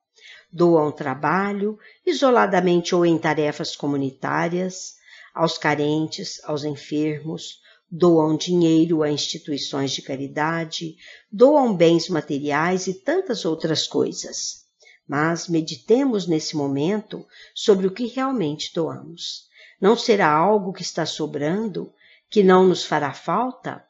Doam 0.51 0.93
trabalho, 0.93 1.79
isoladamente 2.07 2.95
ou 2.95 3.05
em 3.05 3.19
tarefas 3.19 3.75
comunitárias, 3.75 4.95
aos 5.35 5.59
carentes, 5.59 6.41
aos 6.45 6.63
enfermos, 6.63 7.61
doam 7.91 8.37
dinheiro 8.37 9.03
a 9.03 9.11
instituições 9.11 9.93
de 9.93 10.01
caridade, 10.01 10.97
doam 11.31 11.75
bens 11.75 12.09
materiais 12.09 12.87
e 12.87 12.95
tantas 12.95 13.45
outras 13.45 13.87
coisas. 13.87 14.63
Mas 15.07 15.49
meditemos 15.49 16.27
nesse 16.27 16.57
momento 16.57 17.27
sobre 17.55 17.87
o 17.87 17.91
que 17.91 18.07
realmente 18.07 18.73
doamos. 18.75 19.49
Não 19.81 19.97
será 19.97 20.31
algo 20.31 20.73
que 20.73 20.83
está 20.83 21.05
sobrando, 21.05 21.93
que 22.31 22.43
não 22.43 22.67
nos 22.67 22.85
fará 22.85 23.13
falta? 23.13 23.85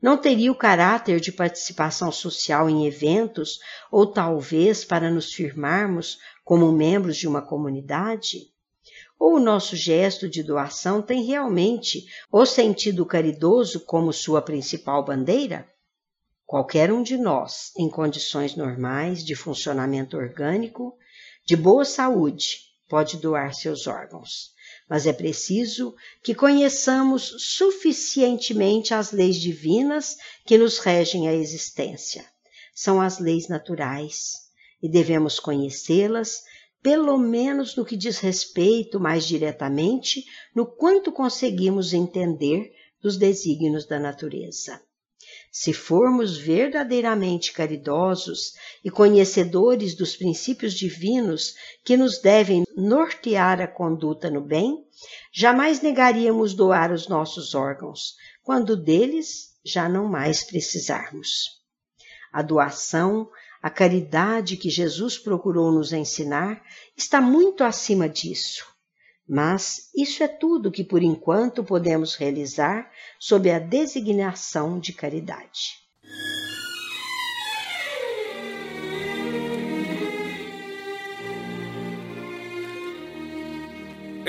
Não 0.00 0.16
teria 0.16 0.50
o 0.50 0.54
caráter 0.54 1.20
de 1.20 1.30
participação 1.30 2.10
social 2.10 2.70
em 2.70 2.86
eventos 2.86 3.58
ou 3.90 4.06
talvez 4.06 4.84
para 4.84 5.10
nos 5.10 5.32
firmarmos 5.32 6.18
como 6.44 6.72
membros 6.72 7.16
de 7.16 7.28
uma 7.28 7.42
comunidade? 7.42 8.50
Ou 9.18 9.34
o 9.34 9.40
nosso 9.40 9.76
gesto 9.76 10.28
de 10.28 10.42
doação 10.42 11.02
tem 11.02 11.22
realmente 11.24 12.06
o 12.32 12.46
sentido 12.46 13.04
caridoso 13.04 13.80
como 13.80 14.12
sua 14.12 14.40
principal 14.40 15.04
bandeira? 15.04 15.68
Qualquer 16.46 16.90
um 16.90 17.02
de 17.02 17.16
nós, 17.16 17.70
em 17.76 17.88
condições 17.88 18.56
normais 18.56 19.22
de 19.24 19.34
funcionamento 19.34 20.16
orgânico, 20.16 20.96
de 21.46 21.54
boa 21.54 21.84
saúde, 21.84 22.60
pode 22.88 23.18
doar 23.18 23.54
seus 23.54 23.86
órgãos 23.86 24.58
mas 24.90 25.06
é 25.06 25.12
preciso 25.12 25.94
que 26.20 26.34
conheçamos 26.34 27.36
suficientemente 27.38 28.92
as 28.92 29.12
leis 29.12 29.36
divinas 29.36 30.16
que 30.44 30.58
nos 30.58 30.78
regem 30.78 31.28
a 31.28 31.32
existência. 31.32 32.26
São 32.74 33.00
as 33.00 33.20
leis 33.20 33.46
naturais 33.46 34.32
e 34.82 34.88
devemos 34.88 35.38
conhecê-las, 35.38 36.42
pelo 36.82 37.16
menos 37.16 37.76
no 37.76 37.84
que 37.84 37.96
diz 37.96 38.18
respeito 38.18 38.98
mais 38.98 39.24
diretamente 39.24 40.24
no 40.56 40.66
quanto 40.66 41.12
conseguimos 41.12 41.92
entender 41.92 42.72
dos 43.00 43.16
desígnios 43.16 43.86
da 43.86 44.00
natureza. 44.00 44.82
Se 45.52 45.72
formos 45.72 46.38
verdadeiramente 46.38 47.52
caridosos 47.52 48.52
e 48.84 48.90
conhecedores 48.90 49.96
dos 49.96 50.14
princípios 50.14 50.74
divinos 50.74 51.54
que 51.84 51.96
nos 51.96 52.20
devem 52.20 52.64
nortear 52.76 53.60
a 53.60 53.66
conduta 53.66 54.30
no 54.30 54.40
bem, 54.40 54.86
jamais 55.32 55.80
negaríamos 55.80 56.54
doar 56.54 56.92
os 56.92 57.08
nossos 57.08 57.52
órgãos, 57.52 58.14
quando 58.44 58.76
deles 58.76 59.58
já 59.64 59.88
não 59.88 60.06
mais 60.06 60.44
precisarmos. 60.44 61.60
A 62.32 62.42
doação, 62.42 63.28
a 63.60 63.68
caridade 63.68 64.56
que 64.56 64.70
Jesus 64.70 65.18
procurou 65.18 65.72
nos 65.72 65.92
ensinar 65.92 66.62
está 66.96 67.20
muito 67.20 67.64
acima 67.64 68.08
disso. 68.08 68.69
Mas 69.32 69.88
isso 69.94 70.24
é 70.24 70.26
tudo 70.26 70.72
que 70.72 70.82
por 70.82 71.04
enquanto 71.04 71.62
podemos 71.62 72.16
realizar 72.16 72.90
sob 73.16 73.48
a 73.48 73.60
designação 73.60 74.80
de 74.80 74.92
caridade. 74.92 75.79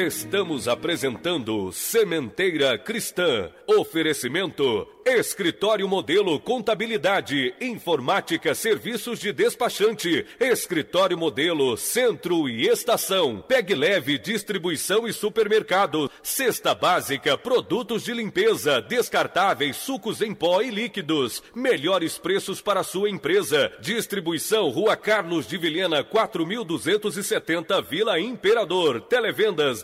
Estamos 0.08 0.68
apresentando 0.68 1.72
Sementeira 1.72 2.76
Cristã. 2.76 3.52
Oferecimento 3.68 4.88
Escritório 5.06 5.88
Modelo 5.88 6.40
Contabilidade, 6.40 7.54
Informática, 7.60 8.54
Serviços 8.54 9.20
de 9.20 9.34
Despachante, 9.34 10.26
Escritório 10.40 11.18
Modelo 11.18 11.76
Centro 11.76 12.48
e 12.48 12.68
Estação, 12.68 13.44
Peg 13.48 13.74
Leve 13.74 14.18
Distribuição 14.18 15.08
e 15.08 15.14
Supermercado, 15.14 16.10
Cesta 16.22 16.76
Básica, 16.76 17.38
Produtos 17.38 18.04
de 18.04 18.14
Limpeza, 18.14 18.82
Descartáveis, 18.82 19.76
Sucos 19.76 20.22
em 20.22 20.34
Pó 20.34 20.62
e 20.62 20.70
Líquidos, 20.70 21.42
melhores 21.56 22.18
preços 22.18 22.62
para 22.62 22.84
sua 22.84 23.10
empresa, 23.10 23.72
Distribuição 23.80 24.70
Rua 24.70 24.96
Carlos 24.96 25.48
de 25.48 25.58
Vilhena 25.58 26.04
4270 26.04 27.82
Vila 27.82 28.20
Imperador, 28.20 29.02
Televendas 29.02 29.84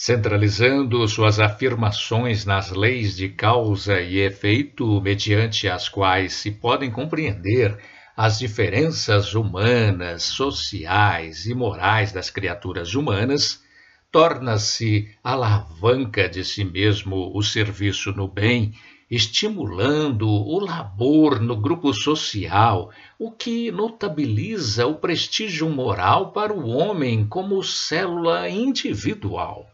centralizando 0.00 1.08
suas 1.08 1.40
afirmações 1.40 2.44
nas 2.44 2.70
leis 2.70 3.16
de 3.16 3.28
causa 3.28 4.00
e 4.00 4.20
efeito, 4.20 5.00
mediante 5.00 5.68
as 5.68 5.88
quais 5.88 6.34
se 6.34 6.52
podem 6.52 6.88
compreender 6.88 7.76
as 8.18 8.36
diferenças 8.36 9.32
humanas, 9.32 10.24
sociais 10.24 11.46
e 11.46 11.54
morais 11.54 12.10
das 12.10 12.30
criaturas 12.30 12.96
humanas, 12.96 13.62
torna-se 14.10 15.08
alavanca 15.22 16.28
de 16.28 16.44
si 16.44 16.64
mesmo 16.64 17.30
o 17.32 17.40
serviço 17.44 18.10
no 18.10 18.26
bem, 18.26 18.74
estimulando 19.08 20.28
o 20.28 20.58
labor 20.58 21.38
no 21.38 21.54
grupo 21.54 21.94
social, 21.94 22.90
o 23.20 23.30
que 23.30 23.70
notabiliza 23.70 24.84
o 24.84 24.96
prestígio 24.96 25.68
moral 25.68 26.32
para 26.32 26.52
o 26.52 26.70
homem 26.70 27.24
como 27.24 27.62
célula 27.62 28.48
individual. 28.48 29.70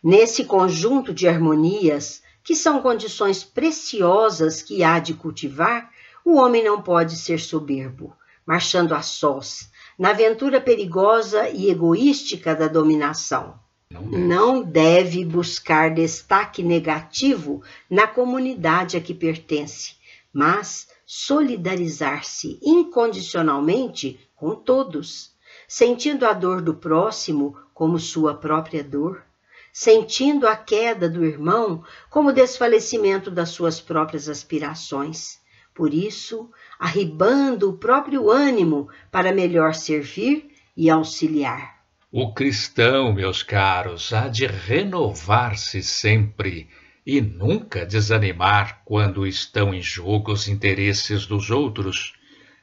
Nesse 0.00 0.44
conjunto 0.44 1.12
de 1.12 1.26
harmonias, 1.26 2.22
que 2.44 2.54
são 2.54 2.80
condições 2.80 3.42
preciosas 3.42 4.62
que 4.62 4.84
há 4.84 5.00
de 5.00 5.12
cultivar, 5.12 5.90
o 6.24 6.36
homem 6.36 6.62
não 6.62 6.80
pode 6.80 7.16
ser 7.16 7.40
soberbo, 7.40 8.16
marchando 8.46 8.94
a 8.94 9.02
sós, 9.02 9.70
na 9.98 10.10
aventura 10.10 10.60
perigosa 10.60 11.48
e 11.48 11.70
egoística 11.70 12.54
da 12.54 12.68
dominação. 12.68 13.58
Não 13.90 14.02
deve. 14.02 14.18
não 14.18 14.62
deve 14.62 15.24
buscar 15.24 15.92
destaque 15.92 16.62
negativo 16.62 17.62
na 17.88 18.06
comunidade 18.06 18.96
a 18.96 19.00
que 19.00 19.12
pertence, 19.12 19.96
mas 20.32 20.88
solidarizar-se 21.04 22.60
incondicionalmente 22.62 24.20
com 24.36 24.54
todos, 24.54 25.32
sentindo 25.66 26.24
a 26.24 26.32
dor 26.32 26.62
do 26.62 26.74
próximo 26.74 27.56
como 27.74 27.98
sua 27.98 28.34
própria 28.34 28.84
dor 28.84 29.24
sentindo 29.72 30.46
a 30.46 30.56
queda 30.56 31.08
do 31.08 31.24
irmão 31.24 31.84
como 32.08 32.32
desfalecimento 32.32 33.30
das 33.30 33.50
suas 33.50 33.80
próprias 33.80 34.28
aspirações. 34.28 35.39
Por 35.80 35.94
isso, 35.94 36.50
arribando 36.78 37.70
o 37.70 37.78
próprio 37.78 38.30
ânimo 38.30 38.90
para 39.10 39.32
melhor 39.32 39.72
servir 39.72 40.50
e 40.76 40.90
auxiliar. 40.90 41.80
O 42.12 42.34
cristão, 42.34 43.14
meus 43.14 43.42
caros, 43.42 44.12
há 44.12 44.28
de 44.28 44.44
renovar-se 44.44 45.82
sempre 45.82 46.68
e 47.06 47.22
nunca 47.22 47.86
desanimar 47.86 48.82
quando 48.84 49.26
estão 49.26 49.72
em 49.72 49.80
jogo 49.80 50.32
os 50.32 50.48
interesses 50.48 51.24
dos 51.24 51.50
outros, 51.50 52.12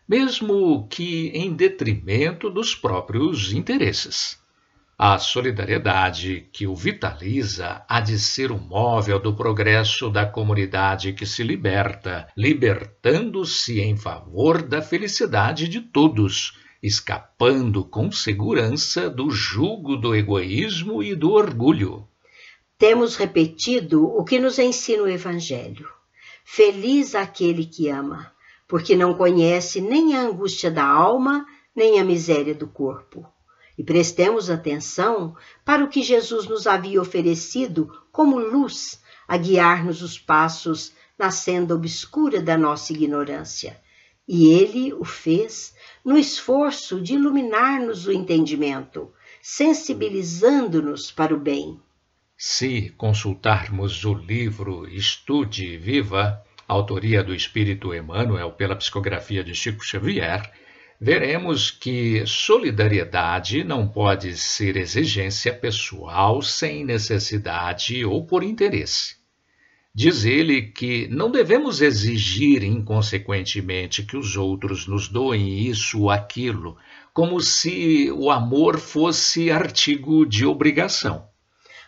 mesmo 0.08 0.88
que 0.88 1.30
em 1.30 1.56
detrimento 1.56 2.52
dos 2.52 2.76
próprios 2.76 3.52
interesses. 3.52 4.40
A 5.00 5.20
solidariedade 5.20 6.50
que 6.52 6.66
o 6.66 6.76
vitaliza 6.76 7.86
há 7.88 8.00
de 8.00 8.18
ser 8.18 8.52
o 8.52 8.58
móvel 8.58 9.20
do 9.20 9.36
progresso 9.36 10.10
da 10.10 10.26
comunidade 10.26 11.14
que 11.14 11.24
se 11.24 11.44
liberta, 11.44 12.28
libertando-se 12.36 13.80
em 13.80 13.96
favor 13.96 14.60
da 14.60 14.82
felicidade 14.82 15.68
de 15.68 15.82
todos, 15.82 16.58
escapando 16.82 17.86
com 17.86 18.12
segurança 18.12 19.08
do 19.08 19.30
jugo 19.30 19.98
do 19.98 20.16
egoísmo 20.16 21.04
e 21.04 21.14
do 21.14 21.32
orgulho. 21.32 22.08
Temos 22.76 23.16
repetido 23.16 24.04
o 24.04 24.24
que 24.24 24.40
nos 24.40 24.58
ensina 24.58 25.04
o 25.04 25.08
Evangelho. 25.08 25.88
Feliz 26.44 27.14
aquele 27.14 27.68
que 27.68 27.88
ama, 27.88 28.32
porque 28.68 28.96
não 28.96 29.14
conhece 29.14 29.80
nem 29.80 30.16
a 30.16 30.22
angústia 30.22 30.72
da 30.72 30.86
alma, 30.86 31.46
nem 31.76 32.00
a 32.00 32.04
miséria 32.04 32.56
do 32.56 32.66
corpo 32.66 33.32
e 33.78 33.84
prestemos 33.84 34.50
atenção 34.50 35.36
para 35.64 35.84
o 35.84 35.88
que 35.88 36.02
Jesus 36.02 36.48
nos 36.48 36.66
havia 36.66 37.02
oferecido 37.02 37.92
como 38.12 38.40
luz 38.40 39.02
a 39.28 39.38
guiar-nos 39.38 40.02
os 40.02 40.18
passos 40.18 40.94
na 41.18 41.30
senda 41.32 41.76
obscura 41.76 42.42
da 42.42 42.58
nossa 42.58 42.94
ignorância. 42.94 43.80
E 44.28 44.48
ele 44.48 44.94
o 44.94 45.04
fez 45.04 45.76
no 46.04 46.18
esforço 46.18 47.00
de 47.00 47.14
iluminar-nos 47.14 48.08
o 48.08 48.12
entendimento, 48.12 49.12
sensibilizando-nos 49.42 51.12
para 51.12 51.34
o 51.34 51.40
bem. 51.40 51.80
Se 52.36 52.90
consultarmos 52.98 54.04
o 54.06 54.14
livro 54.14 54.88
Estude 54.88 55.78
Viva, 55.78 56.44
autoria 56.68 57.24
do 57.24 57.34
Espírito 57.34 57.94
Emmanuel 57.94 58.52
pela 58.52 58.76
psicografia 58.76 59.44
de 59.44 59.56
Chico 59.56 59.84
Xavier, 59.84 60.52
veremos 61.00 61.70
que 61.70 62.26
solidariedade 62.26 63.64
não 63.64 63.88
pode 63.88 64.36
ser 64.36 64.76
exigência 64.78 65.54
pessoal 65.54 66.42
sem 66.42 66.84
necessidade 66.84 68.04
ou 68.04 68.26
por 68.26 68.44
interesse. 68.44 69.16
Diz 69.94 70.26
ele 70.26 70.62
que 70.62 71.08
não 71.08 71.32
devemos 71.32 71.82
exigir 71.82 72.64
inconsequentemente 72.64 74.04
que 74.04 74.16
os 74.16 74.38
outros 74.38 74.88
nos 74.88 75.08
doem 75.08 75.60
isso 75.60 76.02
ou 76.02 76.12
aquilo, 76.12 76.78
como 77.14 77.42
se 77.42 78.12
o 78.12 78.30
amor 78.30 78.78
fosse 78.78 79.50
artigo 79.50 80.24
de 80.24 80.46
obrigação. 80.46 81.28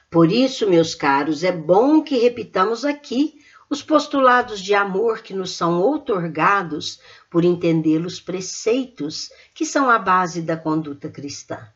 Por 0.10 0.32
isso, 0.32 0.68
meus 0.68 0.96
caros, 0.96 1.44
é 1.44 1.52
bom 1.52 2.02
que 2.02 2.18
repitamos 2.18 2.84
aqui 2.84 3.36
os 3.70 3.84
postulados 3.84 4.60
de 4.60 4.74
amor 4.74 5.22
que 5.22 5.36
nos 5.36 5.56
são 5.56 5.80
outorgados 5.80 7.00
por 7.30 7.46
entender 7.46 8.06
os 8.06 8.20
preceitos 8.20 9.30
que 9.54 9.66
são 9.66 9.90
a 9.90 10.00
base 10.00 10.42
da 10.42 10.58
conduta 10.58 11.10
cristã. 11.10 11.68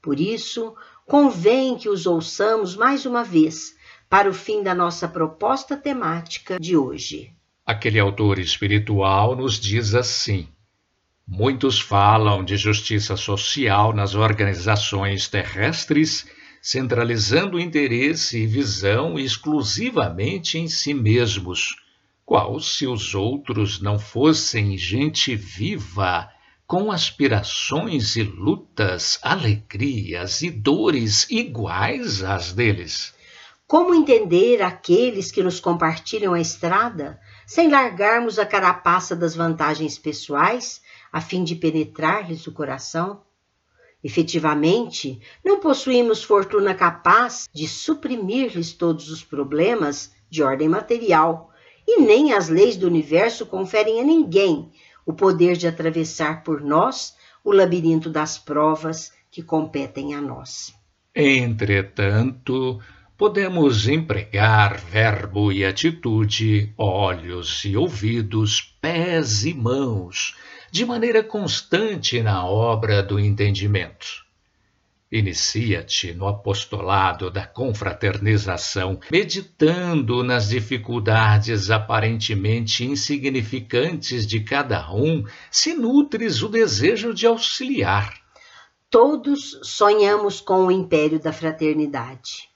Por 0.00 0.20
isso, 0.20 0.74
convém 1.06 1.76
que 1.76 1.88
os 1.88 2.06
ouçamos 2.06 2.76
mais 2.76 3.06
uma 3.06 3.24
vez 3.24 3.74
para 4.08 4.28
o 4.28 4.34
fim 4.34 4.62
da 4.62 4.74
nossa 4.74 5.08
proposta 5.08 5.76
temática 5.76 6.58
de 6.60 6.76
hoje. 6.76 7.32
Aquele 7.64 7.98
autor 7.98 8.38
espiritual 8.38 9.36
nos 9.36 9.58
diz 9.58 9.94
assim: 9.94 10.48
Muitos 11.26 11.80
falam 11.80 12.44
de 12.44 12.56
justiça 12.56 13.16
social 13.16 13.92
nas 13.94 14.14
organizações 14.14 15.28
terrestres 15.28 16.26
centralizando 16.62 17.58
interesse 17.58 18.38
e 18.38 18.46
visão 18.46 19.18
exclusivamente 19.18 20.58
em 20.58 20.68
si 20.68 20.94
mesmos, 20.94 21.74
qual 22.24 22.58
se 22.60 22.86
os 22.86 23.14
outros 23.14 23.80
não 23.80 23.98
fossem 23.98 24.76
gente 24.76 25.34
viva, 25.34 26.30
com 26.66 26.90
aspirações 26.90 28.16
e 28.16 28.22
lutas, 28.22 29.18
alegrias 29.22 30.40
e 30.40 30.50
dores 30.50 31.28
iguais 31.28 32.22
às 32.22 32.52
deles. 32.52 33.12
Como 33.66 33.94
entender 33.94 34.62
aqueles 34.62 35.30
que 35.30 35.42
nos 35.42 35.60
compartilham 35.60 36.34
a 36.34 36.40
estrada, 36.40 37.20
sem 37.46 37.70
largarmos 37.70 38.38
a 38.38 38.46
carapaça 38.46 39.14
das 39.14 39.34
vantagens 39.34 39.98
pessoais, 39.98 40.80
a 41.12 41.20
fim 41.20 41.44
de 41.44 41.56
penetrar-lhes 41.56 42.46
o 42.46 42.52
coração? 42.52 43.22
Efetivamente, 44.02 45.20
não 45.44 45.60
possuímos 45.60 46.24
fortuna 46.24 46.74
capaz 46.74 47.48
de 47.52 47.68
suprimir-lhes 47.68 48.72
todos 48.72 49.10
os 49.10 49.22
problemas 49.22 50.12
de 50.28 50.42
ordem 50.42 50.68
material, 50.68 51.51
e 51.86 52.00
nem 52.00 52.32
as 52.32 52.48
leis 52.48 52.76
do 52.76 52.86
universo 52.86 53.46
conferem 53.46 54.00
a 54.00 54.04
ninguém 54.04 54.70
o 55.04 55.12
poder 55.12 55.56
de 55.56 55.66
atravessar 55.66 56.42
por 56.42 56.60
nós 56.60 57.16
o 57.44 57.52
labirinto 57.52 58.08
das 58.08 58.38
provas 58.38 59.12
que 59.30 59.42
competem 59.42 60.14
a 60.14 60.20
nós. 60.20 60.74
Entretanto, 61.14 62.80
podemos 63.18 63.88
empregar 63.88 64.78
verbo 64.78 65.52
e 65.52 65.64
atitude, 65.64 66.72
olhos 66.78 67.64
e 67.64 67.76
ouvidos, 67.76 68.76
pés 68.80 69.44
e 69.44 69.52
mãos, 69.52 70.36
de 70.70 70.86
maneira 70.86 71.22
constante 71.22 72.22
na 72.22 72.46
obra 72.46 73.02
do 73.02 73.18
entendimento. 73.20 74.21
Inicia-te 75.14 76.14
no 76.14 76.26
apostolado 76.26 77.30
da 77.30 77.46
confraternização, 77.46 78.98
meditando 79.10 80.24
nas 80.24 80.48
dificuldades 80.48 81.70
aparentemente 81.70 82.82
insignificantes 82.82 84.26
de 84.26 84.40
cada 84.40 84.90
um, 84.90 85.22
se 85.50 85.74
nutres 85.74 86.42
o 86.42 86.48
desejo 86.48 87.12
de 87.12 87.26
auxiliar. 87.26 88.14
Todos 88.88 89.60
sonhamos 89.62 90.40
com 90.40 90.64
o 90.64 90.72
império 90.72 91.20
da 91.20 91.30
fraternidade. 91.30 92.48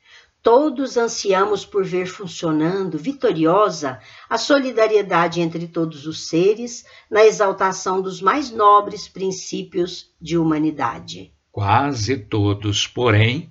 Todos 0.43 0.97
ansiamos 0.97 1.67
por 1.67 1.85
ver 1.85 2.07
funcionando 2.07 2.97
vitoriosa 2.97 4.01
a 4.31 4.39
solidariedade 4.39 5.43
entre 5.43 5.69
todos 5.69 6.07
os 6.07 6.27
seres 6.27 6.87
na 7.11 7.23
exaltação 7.23 8.01
dos 8.01 8.23
mais 8.23 8.51
nobres 8.51 9.07
princípios 9.07 10.11
de 10.19 10.39
humanidade. 10.39 11.36
Quase 11.57 12.19
todos, 12.19 12.87
porém, 12.87 13.51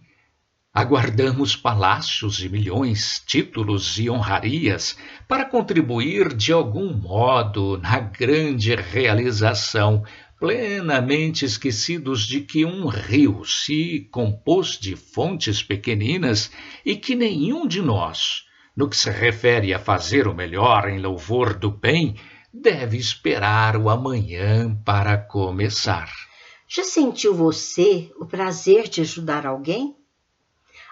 aguardamos 0.71 1.55
palácios 1.55 2.39
e 2.39 2.47
milhões, 2.47 3.23
títulos 3.25 3.97
e 3.97 4.11
honrarias 4.11 4.95
para 5.27 5.43
contribuir 5.43 6.31
de 6.35 6.53
algum 6.53 6.93
modo 6.93 7.79
na 7.79 7.99
grande 7.99 8.75
realização, 8.75 10.03
plenamente 10.39 11.45
esquecidos 11.45 12.27
de 12.27 12.41
que 12.41 12.63
um 12.63 12.85
rio 12.85 13.43
se 13.43 14.07
compôs 14.11 14.77
de 14.77 14.95
fontes 14.95 15.63
pequeninas 15.63 16.51
e 16.85 16.95
que 16.95 17.15
nenhum 17.15 17.65
de 17.65 17.81
nós, 17.81 18.43
no 18.77 18.87
que 18.87 18.95
se 18.95 19.09
refere 19.09 19.73
a 19.73 19.79
fazer 19.79 20.27
o 20.27 20.35
melhor 20.35 20.87
em 20.87 20.99
louvor 20.99 21.57
do 21.57 21.71
bem, 21.71 22.13
deve 22.53 22.97
esperar 22.97 23.75
o 23.75 23.89
amanhã 23.89 24.79
para 24.85 25.17
começar. 25.17 26.24
Já 26.67 26.83
sentiu 26.83 27.33
você 27.33 28.11
o 28.17 28.25
prazer 28.25 28.87
de 28.87 29.01
ajudar 29.01 29.45
alguém? 29.45 29.95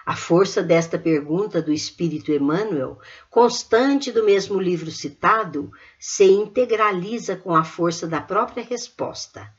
A 0.06 0.14
força 0.14 0.62
desta 0.62 0.98
pergunta 0.98 1.60
do 1.62 1.72
Espírito 1.72 2.30
Emmanuel, 2.30 2.98
constante 3.30 4.12
do 4.12 4.22
mesmo 4.22 4.60
livro 4.60 4.90
citado, 4.90 5.72
se 5.98 6.24
integraliza 6.24 7.36
com 7.36 7.54
a 7.54 7.64
força 7.64 8.06
da 8.06 8.20
própria 8.20 8.62
resposta. 8.62 9.50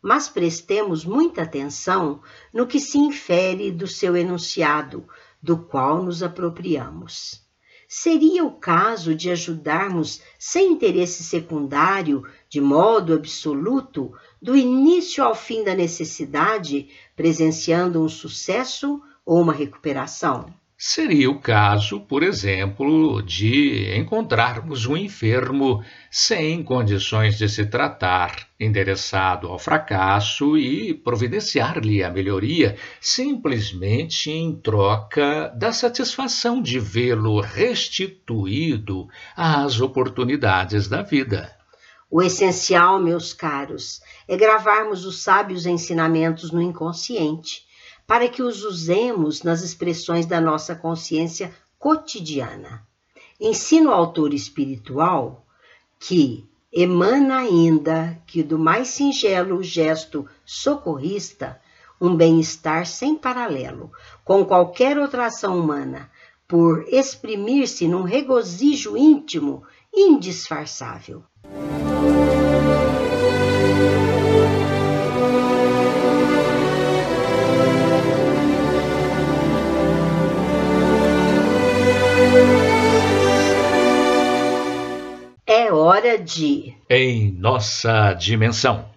Mas 0.00 0.28
prestemos 0.28 1.04
muita 1.04 1.42
atenção 1.42 2.22
no 2.54 2.66
que 2.66 2.80
se 2.80 2.96
infere 2.96 3.70
do 3.70 3.86
seu 3.86 4.16
enunciado, 4.16 5.06
do 5.42 5.58
qual 5.58 6.02
nos 6.02 6.22
apropriamos. 6.22 7.47
Seria 7.90 8.44
o 8.44 8.52
caso 8.52 9.14
de 9.14 9.30
ajudarmos 9.30 10.20
sem 10.38 10.72
interesse 10.72 11.24
secundário, 11.24 12.22
de 12.46 12.60
modo 12.60 13.14
absoluto, 13.14 14.12
do 14.42 14.54
início 14.54 15.24
ao 15.24 15.34
fim 15.34 15.64
da 15.64 15.74
necessidade, 15.74 16.90
presenciando 17.16 18.02
um 18.04 18.08
sucesso 18.08 19.02
ou 19.24 19.40
uma 19.40 19.54
recuperação? 19.54 20.52
Seria 20.80 21.28
o 21.28 21.40
caso, 21.40 21.98
por 21.98 22.22
exemplo, 22.22 23.20
de 23.20 23.92
encontrarmos 23.98 24.86
um 24.86 24.96
enfermo 24.96 25.82
sem 26.08 26.62
condições 26.62 27.36
de 27.36 27.48
se 27.48 27.66
tratar, 27.66 28.46
endereçado 28.60 29.48
ao 29.48 29.58
fracasso 29.58 30.56
e 30.56 30.94
providenciar-lhe 30.94 32.00
a 32.04 32.10
melhoria, 32.10 32.76
simplesmente 33.00 34.30
em 34.30 34.54
troca 34.54 35.52
da 35.56 35.72
satisfação 35.72 36.62
de 36.62 36.78
vê-lo 36.78 37.40
restituído 37.40 39.08
às 39.36 39.80
oportunidades 39.80 40.86
da 40.86 41.02
vida. 41.02 41.58
O 42.08 42.22
essencial, 42.22 43.02
meus 43.02 43.32
caros, 43.32 44.00
é 44.28 44.36
gravarmos 44.36 45.04
os 45.04 45.24
sábios 45.24 45.66
ensinamentos 45.66 46.52
no 46.52 46.62
inconsciente, 46.62 47.66
para 48.08 48.26
que 48.26 48.42
os 48.42 48.64
usemos 48.64 49.42
nas 49.42 49.62
expressões 49.62 50.24
da 50.24 50.40
nossa 50.40 50.74
consciência 50.74 51.54
cotidiana. 51.78 52.82
Ensino 53.38 53.90
ao 53.90 54.00
autor 54.00 54.32
espiritual 54.32 55.44
que 56.00 56.48
emana 56.72 57.40
ainda 57.40 58.18
que 58.26 58.42
do 58.42 58.58
mais 58.58 58.88
singelo 58.88 59.62
gesto 59.62 60.26
socorrista 60.42 61.60
um 62.00 62.16
bem-estar 62.16 62.86
sem 62.86 63.14
paralelo 63.14 63.92
com 64.24 64.42
qualquer 64.42 64.98
outra 64.98 65.26
ação 65.26 65.58
humana, 65.58 66.10
por 66.46 66.86
exprimir-se 66.88 67.86
num 67.86 68.04
regozijo 68.04 68.96
íntimo 68.96 69.64
indisfarçável. 69.92 71.22
De. 86.18 86.74
Em 86.88 87.32
nossa 87.32 88.12
dimensão. 88.12 88.88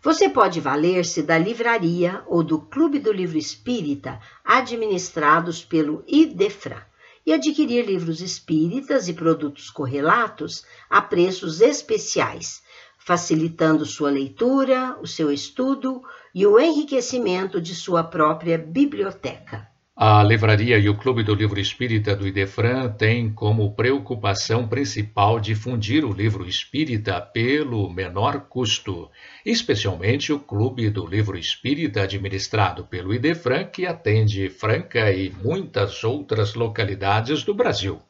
Você 0.00 0.28
pode 0.28 0.60
valer-se 0.60 1.22
da 1.22 1.36
livraria 1.36 2.22
ou 2.26 2.42
do 2.42 2.60
Clube 2.60 2.98
do 2.98 3.12
Livro 3.12 3.36
Espírita, 3.36 4.20
administrados 4.44 5.64
pelo 5.64 6.04
IDEFRA, 6.06 6.86
e 7.26 7.32
adquirir 7.32 7.84
livros 7.84 8.22
espíritas 8.22 9.06
e 9.06 9.12
produtos 9.12 9.68
correlatos 9.68 10.64
a 10.88 11.02
preços 11.02 11.60
especiais, 11.60 12.62
facilitando 12.96 13.84
sua 13.84 14.10
leitura, 14.10 14.96
o 15.02 15.06
seu 15.06 15.30
estudo 15.30 16.02
e 16.34 16.46
o 16.46 16.58
enriquecimento 16.58 17.60
de 17.60 17.74
sua 17.74 18.02
própria 18.02 18.56
biblioteca. 18.56 19.68
A 20.00 20.22
livraria 20.22 20.78
e 20.78 20.88
o 20.88 20.96
Clube 20.96 21.24
do 21.24 21.34
Livro 21.34 21.58
Espírita 21.58 22.14
do 22.14 22.24
Idefran 22.24 22.88
têm 22.92 23.34
como 23.34 23.74
preocupação 23.74 24.68
principal 24.68 25.40
difundir 25.40 26.04
o 26.04 26.12
livro 26.12 26.46
espírita 26.46 27.20
pelo 27.20 27.90
menor 27.92 28.42
custo, 28.42 29.10
especialmente 29.44 30.32
o 30.32 30.38
Clube 30.38 30.88
do 30.88 31.04
Livro 31.04 31.36
Espírita 31.36 32.02
administrado 32.02 32.84
pelo 32.84 33.12
Idefran, 33.12 33.64
que 33.64 33.86
atende 33.86 34.48
Franca 34.48 35.10
e 35.10 35.30
muitas 35.42 36.04
outras 36.04 36.54
localidades 36.54 37.42
do 37.42 37.52
Brasil. 37.52 38.00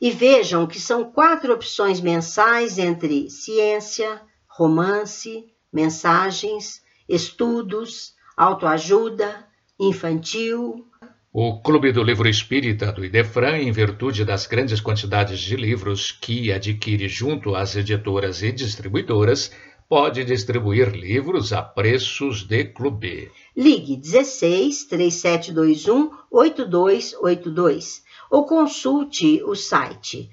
E 0.00 0.10
vejam 0.10 0.66
que 0.66 0.80
são 0.80 1.12
quatro 1.12 1.52
opções 1.52 2.00
mensais 2.00 2.78
entre 2.78 3.28
ciência, 3.28 4.22
romance, 4.48 5.44
mensagens, 5.70 6.80
estudos, 7.06 8.14
autoajuda, 8.34 9.46
infantil, 9.78 10.86
o 11.36 11.60
Clube 11.60 11.90
do 11.90 12.00
Livro 12.00 12.28
Espírita 12.28 12.92
do 12.92 13.04
Idefran, 13.04 13.58
em 13.58 13.72
virtude 13.72 14.24
das 14.24 14.46
grandes 14.46 14.80
quantidades 14.80 15.40
de 15.40 15.56
livros 15.56 16.12
que 16.12 16.52
adquire 16.52 17.08
junto 17.08 17.56
às 17.56 17.74
editoras 17.74 18.40
e 18.40 18.52
distribuidoras, 18.52 19.50
pode 19.88 20.24
distribuir 20.24 20.90
livros 20.94 21.52
a 21.52 21.60
preços 21.60 22.44
de 22.44 22.66
clube. 22.66 23.32
Ligue 23.56 23.96
16 23.96 24.84
3721 24.84 26.08
8282 26.30 28.04
ou 28.30 28.46
consulte 28.46 29.42
o 29.42 29.56
site 29.56 30.30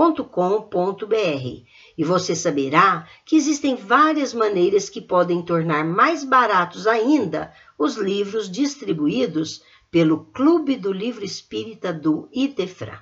www.idefran.com.br 0.00 1.64
e 1.98 2.04
você 2.04 2.34
saberá 2.34 3.06
que 3.26 3.36
existem 3.36 3.76
várias 3.76 4.32
maneiras 4.32 4.88
que 4.88 5.00
podem 5.00 5.42
tornar 5.42 5.84
mais 5.84 6.24
baratos 6.24 6.86
ainda 6.86 7.52
os 7.78 7.96
livros 7.96 8.50
distribuídos 8.50 9.62
pelo 9.90 10.24
Clube 10.26 10.76
do 10.76 10.90
Livro 10.92 11.24
Espírita 11.24 11.92
do 11.92 12.28
Idefran. 12.32 12.98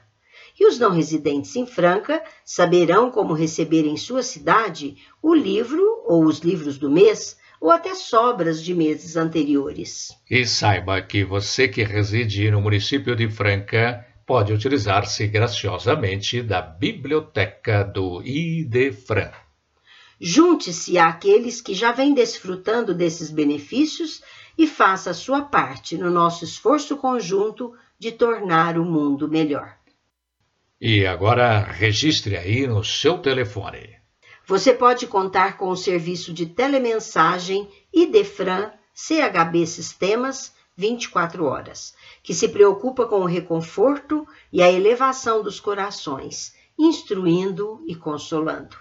E 0.58 0.66
os 0.66 0.78
não 0.78 0.90
residentes 0.90 1.54
em 1.54 1.66
Franca 1.66 2.20
saberão 2.44 3.12
como 3.12 3.32
receber 3.32 3.86
em 3.86 3.96
sua 3.96 4.24
cidade 4.24 4.96
o 5.22 5.32
livro 5.32 6.02
ou 6.04 6.24
os 6.24 6.40
livros 6.40 6.78
do 6.78 6.90
mês 6.90 7.38
ou 7.60 7.70
até 7.70 7.94
sobras 7.94 8.62
de 8.62 8.74
meses 8.74 9.16
anteriores. 9.16 10.10
E 10.28 10.44
saiba 10.44 11.00
que 11.00 11.24
você 11.24 11.68
que 11.68 11.82
reside 11.82 12.50
no 12.50 12.60
município 12.60 13.14
de 13.14 13.28
Franca 13.28 14.04
pode 14.28 14.52
utilizar-se 14.52 15.26
graciosamente 15.26 16.42
da 16.42 16.60
biblioteca 16.60 17.82
do 17.82 18.22
Idefran. 18.22 19.30
Junte-se 20.20 20.98
àqueles 20.98 21.62
que 21.62 21.72
já 21.72 21.92
vêm 21.92 22.12
desfrutando 22.12 22.92
desses 22.92 23.30
benefícios 23.30 24.20
e 24.58 24.66
faça 24.66 25.12
a 25.12 25.14
sua 25.14 25.40
parte 25.40 25.96
no 25.96 26.10
nosso 26.10 26.44
esforço 26.44 26.98
conjunto 26.98 27.72
de 27.98 28.12
tornar 28.12 28.76
o 28.76 28.84
mundo 28.84 29.26
melhor. 29.26 29.78
E 30.78 31.06
agora 31.06 31.60
registre 31.60 32.36
aí 32.36 32.66
no 32.66 32.84
seu 32.84 33.16
telefone. 33.16 33.96
Você 34.46 34.74
pode 34.74 35.06
contar 35.06 35.56
com 35.56 35.70
o 35.70 35.76
serviço 35.76 36.34
de 36.34 36.44
telemensagem 36.44 37.66
Idefran 37.94 38.72
CHB 38.92 39.66
Sistemas 39.66 40.52
24 40.76 41.46
horas 41.46 41.94
que 42.22 42.34
se 42.34 42.48
preocupa 42.48 43.06
com 43.06 43.20
o 43.20 43.26
reconforto 43.26 44.26
e 44.52 44.62
a 44.62 44.70
elevação 44.70 45.42
dos 45.42 45.58
corações, 45.60 46.52
instruindo 46.78 47.82
e 47.86 47.94
consolando. 47.94 48.76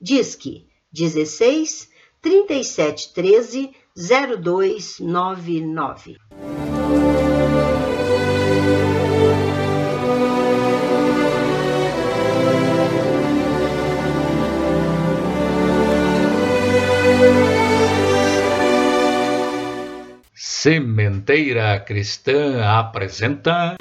Disque 0.00 0.66
16 0.92 1.90
3713 2.20 3.72
0299. 3.96 6.18
Sementeira 20.62 21.80
Cristã 21.80 22.62
apresenta. 22.62 23.78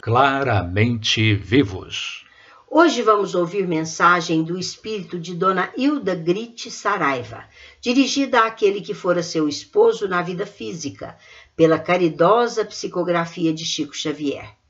Claramente 0.00 1.34
Vivos. 1.34 2.24
Hoje 2.70 3.02
vamos 3.02 3.34
ouvir 3.34 3.68
mensagem 3.68 4.42
do 4.42 4.58
espírito 4.58 5.18
de 5.20 5.34
Dona 5.34 5.70
Hilda 5.76 6.14
Grite 6.14 6.70
Saraiva, 6.70 7.44
dirigida 7.78 8.46
àquele 8.46 8.80
que 8.80 8.94
fora 8.94 9.22
seu 9.22 9.46
esposo 9.46 10.08
na 10.08 10.22
vida 10.22 10.46
física, 10.46 11.14
pela 11.54 11.78
caridosa 11.78 12.64
psicografia 12.64 13.52
de 13.52 13.66
Chico 13.66 13.94
Xavier. 13.94 14.61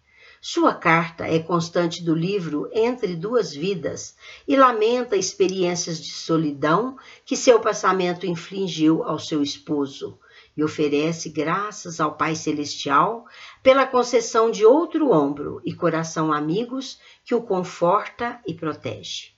Sua 0.45 0.75
carta 0.75 1.25
é 1.25 1.39
constante 1.39 2.03
do 2.03 2.13
livro 2.13 2.69
Entre 2.73 3.15
Duas 3.15 3.55
Vidas 3.55 4.17
e 4.47 4.57
lamenta 4.57 5.17
experiências 5.17 6.03
de 6.03 6.11
solidão 6.11 6.97
que 7.25 7.37
seu 7.37 7.61
passamento 7.61 8.27
infligiu 8.27 9.05
ao 9.05 9.21
seu 9.21 9.41
esposo 9.41 10.19
e 10.57 10.65
oferece 10.65 11.31
graças 11.31 12.01
ao 12.01 12.17
Pai 12.17 12.35
Celestial 12.35 13.25
pela 13.63 13.87
concessão 13.87 14.51
de 14.51 14.67
outro 14.67 15.13
ombro 15.13 15.63
e 15.65 15.73
coração 15.73 16.33
amigos 16.33 16.99
que 17.25 17.37
o 17.37 17.43
conforta 17.43 18.41
e 18.45 18.53
protege. 18.53 19.29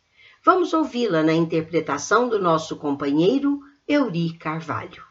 Vamos 0.43 0.73
ouvi-la 0.73 1.23
na 1.23 1.35
interpretação 1.35 2.31
do 2.31 2.41
nosso 2.41 2.77
companheiro 2.77 3.61
Euri 3.87 4.39
Carvalho. 4.39 5.05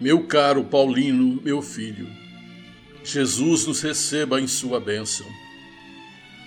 Meu 0.00 0.26
caro 0.26 0.64
Paulino, 0.64 1.38
meu 1.42 1.60
filho, 1.60 2.08
Jesus 3.10 3.66
nos 3.66 3.80
receba 3.80 4.38
em 4.38 4.46
sua 4.46 4.78
bênção. 4.78 5.26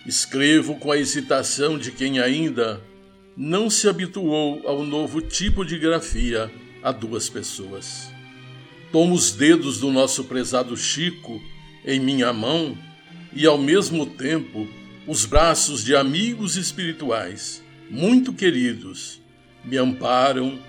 Escrevo 0.06 0.76
com 0.76 0.92
a 0.92 0.98
hesitação 0.98 1.76
de 1.76 1.92
quem 1.92 2.20
ainda 2.20 2.80
não 3.36 3.68
se 3.68 3.90
habituou 3.90 4.62
ao 4.68 4.84
novo 4.84 5.22
tipo 5.22 5.66
de 5.66 5.80
grafia 5.80 6.52
a 6.84 6.92
duas 6.92 7.28
pessoas. 7.28 8.12
Tomo 8.92 9.16
os 9.16 9.32
dedos 9.32 9.80
do 9.80 9.92
nosso 9.92 10.26
prezado 10.26 10.78
Chico 10.78 11.42
em 11.84 12.00
minha 12.00 12.32
mão 12.32 12.78
e, 13.34 13.48
ao 13.48 13.58
mesmo 13.58 14.06
tempo, 14.06 14.68
os 15.08 15.26
braços 15.26 15.84
de 15.84 15.96
amigos 15.96 16.58
espirituais, 16.58 17.64
muito 17.90 18.34
queridos, 18.34 19.20
me 19.66 19.78
amparam, 19.78 20.60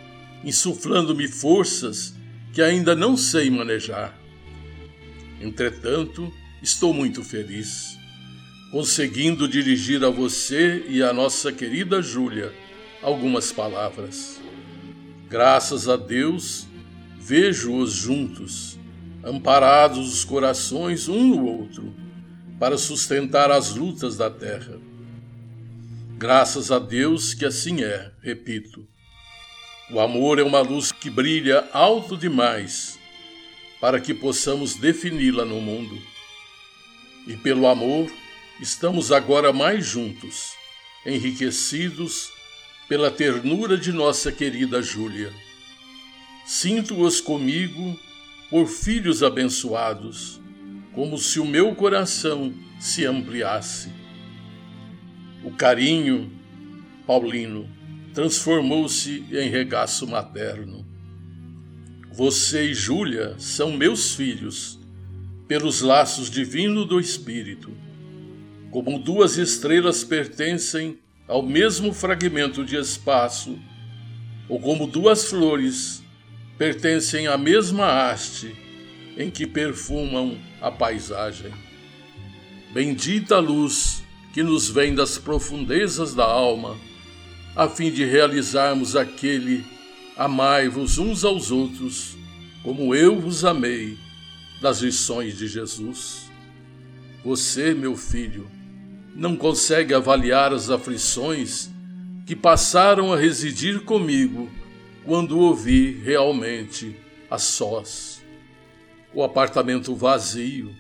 insuflando-me 0.43 1.29
forças 1.29 2.15
que 2.55 2.63
ainda 2.63 2.97
não 2.97 3.15
sei 3.15 3.51
manejar. 3.51 4.22
Entretanto, 5.43 6.33
estou 6.63 6.95
muito 6.95 7.25
feliz, 7.25 7.99
conseguindo 8.71 9.49
dirigir 9.49 10.05
a 10.05 10.09
você 10.09 10.85
e 10.89 11.03
a 11.03 11.13
nossa 11.13 11.51
querida 11.51 12.01
Júlia 12.01 12.55
algumas 13.03 13.51
palavras. 13.51 14.41
Graças 15.29 15.89
a 15.89 15.97
Deus, 15.97 16.69
vejo-os 17.19 17.93
juntos, 17.93 18.79
amparados 19.25 20.15
os 20.15 20.25
corações 20.25 21.09
um 21.09 21.35
no 21.35 21.45
outro, 21.45 21.93
para 22.61 22.79
sustentar 22.79 23.51
as 23.51 23.75
lutas 23.75 24.17
da 24.17 24.31
terra. 24.31 24.79
Graças 26.17 26.71
a 26.71 26.79
Deus 26.79 27.35
que 27.35 27.45
assim 27.45 27.83
é, 27.83 28.13
repito. 28.23 28.87
O 29.91 29.99
amor 29.99 30.39
é 30.39 30.45
uma 30.45 30.61
luz 30.61 30.93
que 30.93 31.11
brilha 31.11 31.69
alto 31.73 32.17
demais 32.17 33.02
para 33.83 34.01
que 34.01 34.15
possamos 34.15 34.77
defini-la 34.77 35.45
no 35.45 35.61
mundo. 35.61 36.01
E 37.27 37.37
pelo 37.37 37.67
amor, 37.67 38.09
estamos 38.61 39.11
agora 39.11 39.53
mais 39.53 39.85
juntos, 39.85 40.53
enriquecidos 41.05 42.31
pela 42.89 43.11
ternura 43.11 43.77
de 43.77 43.91
nossa 43.91 44.31
querida 44.31 44.81
Júlia. 44.81 45.33
Sinto-os 46.47 47.21
comigo 47.21 47.99
por 48.49 48.69
filhos 48.69 49.21
abençoados, 49.21 50.41
como 50.95 51.19
se 51.19 51.41
o 51.41 51.45
meu 51.45 51.75
coração 51.75 52.55
se 52.79 53.05
ampliasse. 53.05 53.91
O 55.43 55.51
carinho, 55.51 56.31
Paulino, 57.05 57.69
transformou-se 58.15 59.25
em 59.33 59.49
regaço 59.49 60.07
materno. 60.07 60.92
Você 62.15 62.65
e 62.65 62.75
Júlia 62.75 63.35
são 63.39 63.73
meus 63.73 64.15
filhos, 64.15 64.79
pelos 65.49 65.81
laços 65.81 66.29
divinos 66.29 66.87
do 66.87 67.01
Espírito. 67.01 67.73
Como 68.71 68.99
duas 68.99 69.39
estrelas 69.39 70.05
pertencem 70.05 70.99
ao 71.27 71.43
mesmo 71.43 71.91
fragmento 71.91 72.67
de 72.67 72.77
espaço, 72.77 73.59
ou 74.47 74.61
como 74.61 74.87
duas 74.87 75.31
flores 75.31 76.03
pertencem 76.59 77.29
à 77.29 77.39
mesma 77.39 77.87
haste 77.87 78.55
em 79.17 79.31
que 79.31 79.47
perfumam 79.47 80.39
a 80.61 80.71
paisagem. 80.71 81.51
Bendita 82.75 83.39
luz 83.39 84.03
que 84.35 84.43
nos 84.43 84.69
vem 84.69 84.95
das 84.95 85.17
profundezas 85.17 86.15
da 86.15 86.27
alma, 86.27 86.77
a 87.57 87.67
fim 87.71 87.91
de 87.91 88.05
realizarmos 88.05 88.97
aquele 88.97 89.65
Amai-vos 90.17 90.99
uns 90.99 91.25
aos 91.25 91.51
outros, 91.51 92.19
como 92.63 92.95
eu 92.95 93.19
vos 93.19 93.47
amei, 93.47 93.97
das 94.61 94.81
lições 94.81 95.39
de 95.39 95.49
Jesus. 95.49 96.31
Você, 97.25 97.73
meu 97.73 97.97
filho, 97.97 98.47
não 99.15 99.35
consegue 99.35 99.95
avaliar 99.95 100.53
as 100.53 100.69
aflições 100.69 101.71
que 102.27 102.37
passaram 102.37 103.11
a 103.11 103.17
residir 103.17 103.81
comigo 103.85 104.51
quando 105.03 105.39
o 105.39 105.55
vi 105.55 105.93
realmente 106.05 106.95
a 107.31 107.39
sós. 107.39 108.23
O 109.15 109.23
apartamento 109.23 109.95
vazio, 109.95 110.75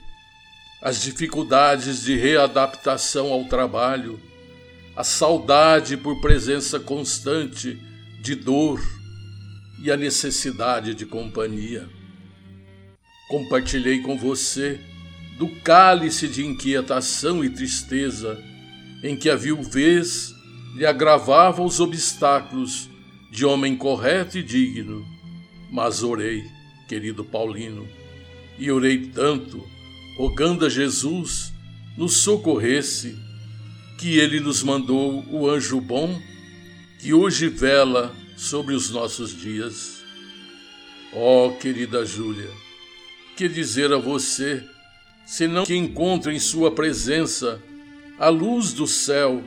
as 0.82 1.00
dificuldades 1.00 2.02
de 2.02 2.16
readaptação 2.16 3.32
ao 3.32 3.46
trabalho, 3.46 4.20
a 4.94 5.02
saudade 5.02 5.96
por 5.96 6.20
presença 6.20 6.78
constante 6.78 7.80
de 8.20 8.34
dor 8.34 8.80
e 9.82 9.90
a 9.90 9.96
necessidade 9.96 10.94
de 10.94 11.04
companhia. 11.04 11.88
Compartilhei 13.28 14.00
com 14.00 14.16
você 14.16 14.80
do 15.38 15.48
cálice 15.62 16.28
de 16.28 16.46
inquietação 16.46 17.44
e 17.44 17.50
tristeza 17.50 18.40
em 19.02 19.16
que 19.16 19.28
a 19.28 19.34
viuvez 19.34 20.32
lhe 20.76 20.86
agravava 20.86 21.62
os 21.62 21.80
obstáculos 21.80 22.88
de 23.30 23.44
homem 23.44 23.76
correto 23.76 24.38
e 24.38 24.42
digno. 24.42 25.04
Mas 25.70 26.02
orei, 26.02 26.44
querido 26.86 27.24
Paulino, 27.24 27.88
e 28.58 28.70
orei 28.70 29.06
tanto, 29.08 29.66
rogando 30.16 30.64
a 30.64 30.68
Jesus 30.68 31.52
nos 31.96 32.18
socorresse, 32.18 33.16
que 33.98 34.18
ele 34.18 34.38
nos 34.38 34.62
mandou 34.62 35.24
o 35.30 35.48
anjo 35.48 35.80
bom 35.80 36.20
que 37.00 37.12
hoje 37.12 37.48
vela 37.48 38.14
sobre 38.36 38.74
os 38.74 38.90
nossos 38.90 39.36
dias. 39.36 40.02
Ó 41.12 41.46
oh, 41.46 41.56
querida 41.56 42.04
Júlia, 42.04 42.50
que 43.36 43.48
dizer 43.48 43.92
a 43.92 43.98
você, 43.98 44.62
senão 45.26 45.64
que 45.64 45.76
encontre 45.76 46.34
em 46.34 46.38
sua 46.38 46.70
presença 46.70 47.62
a 48.18 48.28
luz 48.28 48.72
do 48.72 48.86
céu 48.86 49.42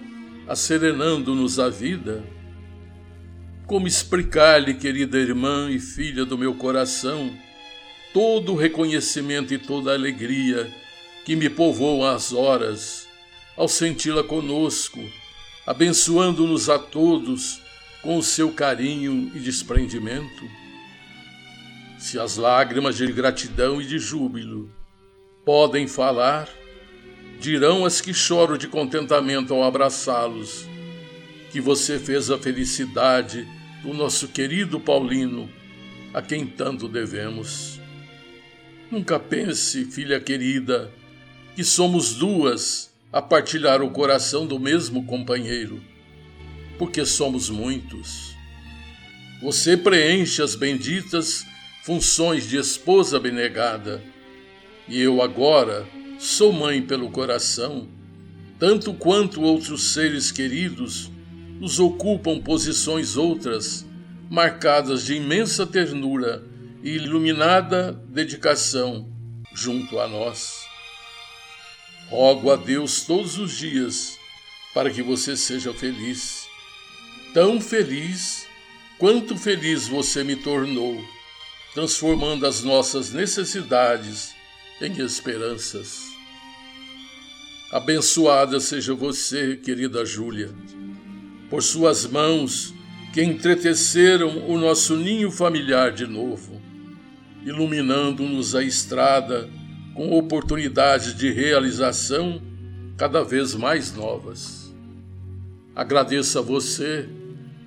acerenando-nos 0.47 1.59
a 1.59 1.69
vida? 1.69 2.23
Como 3.65 3.87
explicar-lhe, 3.87 4.75
querida 4.75 5.17
irmã 5.17 5.71
e 5.71 5.79
filha 5.79 6.23
do 6.23 6.37
meu 6.37 6.53
coração, 6.53 7.35
todo 8.13 8.53
o 8.53 8.55
reconhecimento 8.55 9.53
e 9.53 9.57
toda 9.57 9.91
a 9.91 9.95
alegria 9.95 10.71
que 11.25 11.35
me 11.35 11.49
povoam 11.49 12.07
as 12.07 12.31
horas 12.31 13.07
ao 13.57 13.67
senti-la 13.67 14.23
conosco, 14.23 14.99
abençoando-nos 15.65 16.69
a 16.69 16.77
todos 16.77 17.64
com 18.05 18.17
o 18.17 18.23
seu 18.23 18.51
carinho 18.51 19.31
e 19.33 19.39
desprendimento? 19.39 20.47
Se 21.97 22.19
as 22.19 22.37
lágrimas 22.37 22.97
de 22.97 23.11
gratidão 23.11 23.81
e 23.81 23.85
de 23.85 23.97
júbilo 23.97 24.71
podem 25.43 25.87
falar, 25.87 26.47
dirão 27.39 27.83
as 27.83 28.01
que 28.01 28.13
choram 28.13 28.59
de 28.59 28.67
contentamento 28.67 29.55
ao 29.55 29.63
abraçá-los, 29.63 30.67
que 31.51 31.59
você 31.59 31.97
fez 31.97 32.29
a 32.29 32.37
felicidade 32.37 33.47
do 33.81 33.91
nosso 33.91 34.27
querido 34.27 34.79
Paulino, 34.79 35.49
a 36.13 36.21
quem 36.21 36.45
tanto 36.45 36.87
devemos. 36.87 37.81
Nunca 38.91 39.19
pense, 39.19 39.83
filha 39.85 40.19
querida, 40.19 40.91
que 41.55 41.63
somos 41.63 42.13
duas 42.13 42.93
a 43.11 43.19
partilhar 43.19 43.81
o 43.81 43.89
coração 43.89 44.45
do 44.45 44.59
mesmo 44.59 45.05
companheiro, 45.07 45.81
porque 46.77 47.05
somos 47.05 47.49
muitos. 47.49 48.35
Você 49.41 49.75
preenche 49.75 50.41
as 50.41 50.55
benditas 50.55 51.45
funções 51.83 52.47
de 52.47 52.57
esposa 52.57 53.17
abnegada, 53.17 54.03
e 54.87 54.99
eu 54.99 55.21
agora 55.21 55.87
sou 56.17 56.51
mãe 56.51 56.81
pelo 56.81 57.11
coração, 57.11 57.87
tanto 58.57 58.93
quanto 58.93 59.41
outros 59.41 59.93
seres 59.93 60.31
queridos 60.31 61.11
nos 61.59 61.79
ocupam 61.79 62.39
posições 62.39 63.17
outras, 63.17 63.85
marcadas 64.29 65.05
de 65.05 65.15
imensa 65.15 65.65
ternura 65.65 66.43
e 66.83 66.91
iluminada 66.91 67.93
dedicação 68.09 69.09
junto 69.53 69.99
a 69.99 70.07
nós. 70.07 70.65
Rogo 72.09 72.51
a 72.51 72.55
Deus 72.55 73.03
todos 73.03 73.37
os 73.37 73.57
dias 73.57 74.17
para 74.73 74.89
que 74.89 75.01
você 75.01 75.37
seja 75.37 75.73
feliz, 75.73 76.44
tão 77.35 77.59
feliz 77.59 78.47
quanto 78.97 79.37
feliz 79.37 79.89
você 79.89 80.23
me 80.23 80.37
tornou, 80.37 81.03
transformando 81.73 82.47
as 82.47 82.63
nossas 82.63 83.11
necessidades 83.11 84.33
em 84.81 85.01
esperanças. 85.01 86.05
Abençoada 87.73 88.57
seja 88.61 88.95
você, 88.95 89.57
querida 89.57 90.05
Júlia, 90.05 90.49
por 91.49 91.61
suas 91.61 92.07
mãos 92.07 92.73
que 93.13 93.21
entreteceram 93.21 94.47
o 94.47 94.57
nosso 94.57 94.95
ninho 94.95 95.29
familiar 95.29 95.91
de 95.91 96.07
novo, 96.07 96.61
iluminando-nos 97.45 98.55
a 98.55 98.63
estrada 98.63 99.49
com 99.93 100.17
oportunidades 100.17 101.13
de 101.13 101.33
realização 101.33 102.41
cada 102.95 103.25
vez 103.25 103.53
mais 103.53 103.93
novas. 103.93 104.73
Agradeço 105.75 106.39
a 106.39 106.41
você 106.41 107.09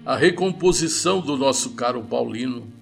a 0.08 0.16
recomposição 0.16 1.20
do 1.20 1.36
nosso 1.36 1.74
caro 1.74 2.02
Paulino, 2.02 2.72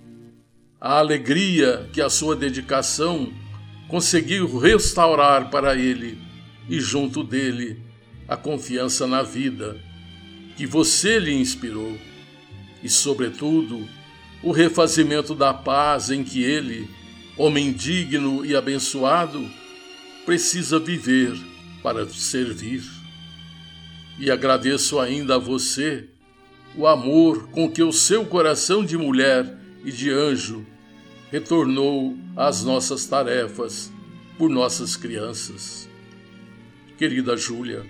a 0.81 1.01
alegria 1.01 1.91
que 1.93 2.01
a 2.01 2.09
sua 2.09 2.37
dedicação 2.37 3.33
conseguiu 3.89 4.57
restaurar 4.61 5.51
para 5.51 5.75
ele 5.75 6.21
e 6.69 6.79
junto 6.79 7.25
dele 7.25 7.83
a 8.29 8.37
confiança 8.37 9.09
na 9.09 9.25
vida 9.25 9.77
que 10.57 10.69
você 10.69 11.19
lhe 11.19 11.35
inspirou 11.35 11.99
e, 12.81 12.89
sobretudo, 12.89 13.85
o 14.41 14.53
refazimento 14.53 15.35
da 15.35 15.53
paz 15.53 16.13
em 16.13 16.23
que 16.23 16.45
ele, 16.45 16.89
homem 17.37 17.73
digno 17.73 18.47
e 18.47 18.55
abençoado, 18.55 19.51
precisa 20.25 20.79
viver 20.79 21.37
para 21.83 22.09
servir. 22.09 22.85
E 24.17 24.31
agradeço 24.31 25.01
ainda 25.01 25.35
a 25.35 25.39
você 25.39 26.09
o 26.77 26.87
amor 26.87 27.49
com 27.49 27.71
que 27.71 27.83
o 27.83 27.93
seu 27.93 28.27
coração 28.27 28.85
de 28.85 28.97
mulher 28.97 29.57
e 29.85 29.91
de 29.91 30.11
anjo 30.11 30.67
retornou 31.31 32.17
às 32.37 32.63
nossas 32.63 33.07
tarefas 33.07 33.91
por 34.37 34.51
nossas 34.51 34.97
crianças. 34.97 35.89
Querida 36.99 37.37
Júlia, 37.37 37.85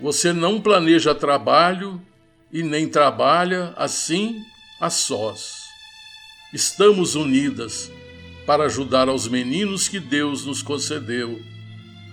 você 0.00 0.32
não 0.32 0.60
planeja 0.60 1.14
trabalho 1.14 2.00
e 2.52 2.62
nem 2.62 2.88
trabalha 2.88 3.72
assim 3.76 4.44
a 4.80 4.90
sós. 4.90 5.66
Estamos 6.52 7.14
unidas 7.14 7.90
para 8.46 8.64
ajudar 8.64 9.08
aos 9.08 9.26
meninos 9.26 9.88
que 9.88 9.98
Deus 9.98 10.44
nos 10.44 10.62
concedeu, 10.62 11.40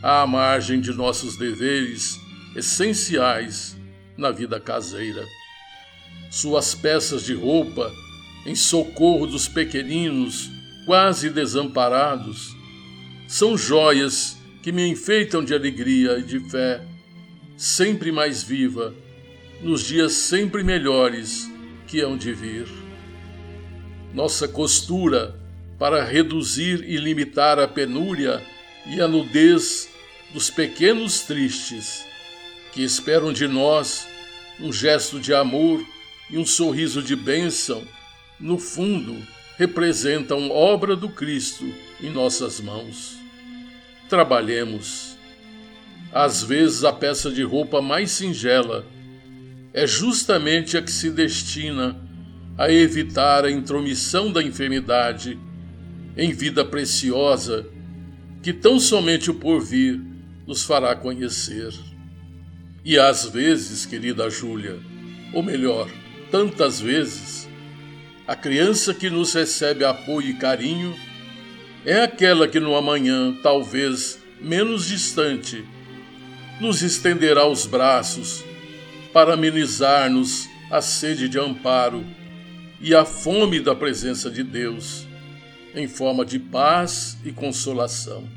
à 0.01 0.26
margem 0.26 0.82
de 0.82 0.91
nossos 0.91 1.38
deveres 1.38 2.20
essenciais 2.55 3.78
na 4.18 4.32
vida 4.32 4.59
caseira. 4.59 5.26
Suas 6.34 6.74
peças 6.74 7.24
de 7.24 7.36
roupa 7.36 7.94
em 8.44 8.56
socorro 8.56 9.28
dos 9.28 9.48
pequeninos 9.48 10.50
quase 10.84 11.30
desamparados 11.30 12.58
são 13.28 13.56
joias 13.56 14.36
que 14.64 14.72
me 14.72 14.84
enfeitam 14.88 15.46
de 15.46 15.54
alegria 15.54 16.18
e 16.18 16.24
de 16.24 16.40
fé, 16.50 16.82
sempre 17.56 18.12
mais 18.12 18.42
viva, 18.42 18.96
nos 19.62 19.84
dias 19.86 20.14
sempre 20.14 20.64
melhores 20.64 21.48
que 21.86 22.02
hão 22.02 22.18
de 22.18 22.34
vir. 22.34 22.66
Nossa 24.12 24.48
costura 24.48 25.40
para 25.78 26.04
reduzir 26.04 26.84
e 26.84 26.98
limitar 26.98 27.60
a 27.60 27.68
penúria 27.68 28.42
e 28.88 29.00
a 29.00 29.08
nudez 29.08 29.88
dos 30.34 30.50
pequenos 30.50 31.20
tristes, 31.22 32.04
que 32.72 32.82
esperam 32.84 33.32
de 33.32 33.48
nós 33.48 34.08
um 34.60 34.74
gesto 34.74 35.20
de 35.20 35.32
amor 35.32 35.93
e 36.34 36.38
um 36.40 36.46
sorriso 36.48 37.04
de 37.04 37.16
bênção, 37.16 37.84
no 38.40 38.58
fundo 38.58 39.16
representam 39.56 40.50
obra 40.50 40.96
do 40.96 41.08
Cristo 41.08 41.64
em 42.02 42.10
nossas 42.10 42.60
mãos. 42.60 43.20
Trabalhemos. 44.10 45.16
Às 46.12 46.42
vezes 46.42 46.84
a 46.84 46.92
peça 46.92 47.30
de 47.30 47.44
roupa 47.44 47.84
mais 47.84 48.10
singela 48.10 48.84
é 49.76 49.86
justamente 49.86 50.76
a 50.76 50.82
que 50.82 50.92
se 50.92 51.12
destina 51.12 52.02
a 52.58 52.72
evitar 52.72 53.46
a 53.46 53.52
intromissão 53.52 54.32
da 54.32 54.42
enfermidade 54.42 55.40
em 56.18 56.34
vida 56.34 56.66
preciosa 56.66 57.68
que 58.42 58.52
tão 58.52 58.80
somente 58.80 59.30
o 59.30 59.36
porvir 59.36 60.02
nos 60.48 60.64
fará 60.64 60.96
conhecer. 60.96 61.72
E 62.84 62.98
às 62.98 63.24
vezes, 63.28 63.86
querida 63.86 64.32
Júlia, 64.32 64.80
ou 65.32 65.44
melhor, 65.44 65.88
tantas 66.34 66.82
vezes, 66.82 67.48
a 68.28 68.36
criança 68.36 68.92
que 68.92 69.08
nos 69.08 69.36
recebe 69.36 69.86
apoio 69.86 70.30
e 70.30 70.34
carinho 70.34 70.96
é 71.86 72.02
aquela 72.02 72.48
que 72.48 72.60
no 72.60 72.76
amanhã, 72.76 73.38
talvez 73.44 74.18
menos 74.42 74.88
distante, 74.88 75.64
nos 76.60 76.82
estenderá 76.82 77.46
os 77.46 77.68
braços 77.68 78.44
para 79.14 79.36
amenizar-nos 79.36 80.50
a 80.72 80.82
sede 80.82 81.30
de 81.30 81.38
amparo 81.38 82.04
e 82.82 82.96
a 82.96 83.06
fome 83.06 83.60
da 83.60 83.76
presença 83.76 84.32
de 84.32 84.42
Deus, 84.42 85.06
em 85.76 85.88
forma 85.88 86.26
de 86.26 86.40
paz 86.40 87.16
e 87.24 87.32
consolação. 87.32 88.28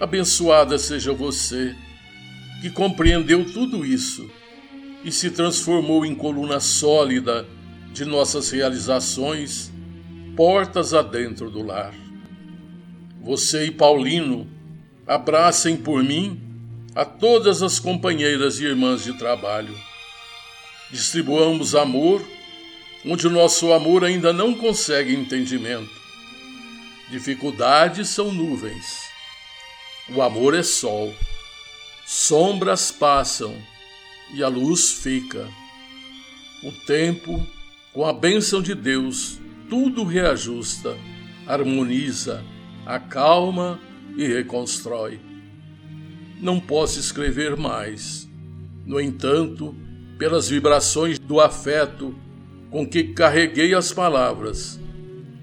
Abençoada 0.00 0.78
seja 0.78 1.12
você, 1.12 1.76
que 2.62 2.70
compreendeu 2.70 3.44
tudo 3.44 3.84
isso 3.84 4.26
e 5.06 5.12
se 5.12 5.30
transformou 5.30 6.04
em 6.04 6.16
coluna 6.16 6.58
sólida 6.58 7.46
de 7.92 8.04
nossas 8.04 8.50
realizações, 8.50 9.70
portas 10.34 10.92
adentro 10.92 11.48
do 11.48 11.62
lar. 11.62 11.94
Você 13.22 13.66
e 13.66 13.70
Paulino 13.70 14.48
abracem 15.06 15.76
por 15.76 16.02
mim 16.02 16.40
a 16.92 17.04
todas 17.04 17.62
as 17.62 17.78
companheiras 17.78 18.58
e 18.58 18.64
irmãs 18.64 19.04
de 19.04 19.16
trabalho. 19.16 19.78
Distribuamos 20.90 21.76
amor 21.76 22.20
onde 23.04 23.28
o 23.28 23.30
nosso 23.30 23.72
amor 23.72 24.02
ainda 24.02 24.32
não 24.32 24.52
consegue 24.54 25.14
entendimento. 25.14 25.94
Dificuldades 27.08 28.08
são 28.08 28.32
nuvens. 28.32 29.04
O 30.12 30.20
amor 30.20 30.52
é 30.52 30.64
sol. 30.64 31.14
Sombras 32.04 32.90
passam 32.90 33.56
e 34.32 34.42
a 34.42 34.48
luz 34.48 34.92
fica. 34.92 35.48
O 36.62 36.72
tempo, 36.86 37.46
com 37.92 38.04
a 38.04 38.12
bênção 38.12 38.60
de 38.60 38.74
Deus, 38.74 39.38
tudo 39.68 40.04
reajusta, 40.04 40.96
harmoniza, 41.46 42.44
acalma 42.84 43.80
e 44.16 44.26
reconstrói. 44.26 45.20
Não 46.40 46.60
posso 46.60 46.98
escrever 46.98 47.56
mais. 47.56 48.28
No 48.84 49.00
entanto, 49.00 49.74
pelas 50.18 50.48
vibrações 50.48 51.18
do 51.18 51.40
afeto 51.40 52.14
com 52.70 52.86
que 52.86 53.04
carreguei 53.04 53.74
as 53.74 53.92
palavras, 53.92 54.78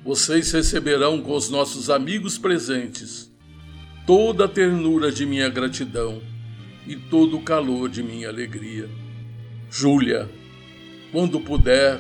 vocês 0.04 0.52
receberão 0.52 1.22
com 1.22 1.36
os 1.36 1.50
nossos 1.50 1.90
amigos 1.90 2.38
presentes 2.38 3.32
toda 4.06 4.46
a 4.46 4.50
ternura 4.50 5.12
de 5.12 5.26
minha 5.26 5.50
gratidão 5.50 6.22
e 6.88 6.96
todo 6.96 7.38
o 7.38 7.42
calor 7.42 7.90
de 7.90 8.04
minha 8.04 8.30
alegria. 8.30 8.90
Júlia, 9.70 10.30
quando 11.12 11.40
puder, 11.40 12.00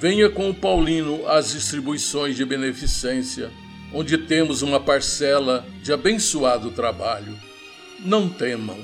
venha 0.00 0.28
com 0.28 0.50
o 0.50 0.54
Paulino 0.54 1.26
às 1.28 1.52
distribuições 1.52 2.36
de 2.36 2.44
beneficência, 2.44 3.50
onde 3.92 4.16
temos 4.18 4.62
uma 4.62 4.80
parcela 4.80 5.66
de 5.82 5.92
abençoado 5.92 6.70
trabalho. 6.70 7.36
Não 8.00 8.28
temam, 8.28 8.78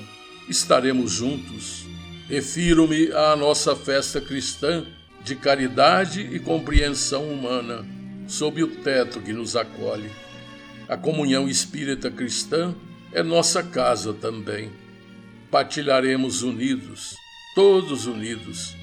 estaremos 0.49 1.12
juntos. 1.12 1.85
Refiro-me 2.29 3.12
à 3.12 3.37
nossa 3.37 3.74
festa 3.74 4.20
cristã 4.20 4.85
de 5.24 5.35
caridade 5.35 6.20
e 6.20 6.39
compreensão 6.39 7.29
humana 7.29 7.87
sob 8.27 8.62
o 8.62 8.68
teto 8.68 9.20
que 9.20 9.33
nos 9.33 9.57
acolhe. 9.57 10.11
A 10.89 10.97
comunhão 10.97 11.49
espírita 11.49 12.11
cristã 12.11 12.74
é 13.12 13.22
nossa 13.22 13.62
casa 13.62 14.12
também. 14.12 14.70
Partilharemos 15.51 16.43
unidos, 16.43 17.17
todos 17.55 18.07
unidos, 18.07 18.75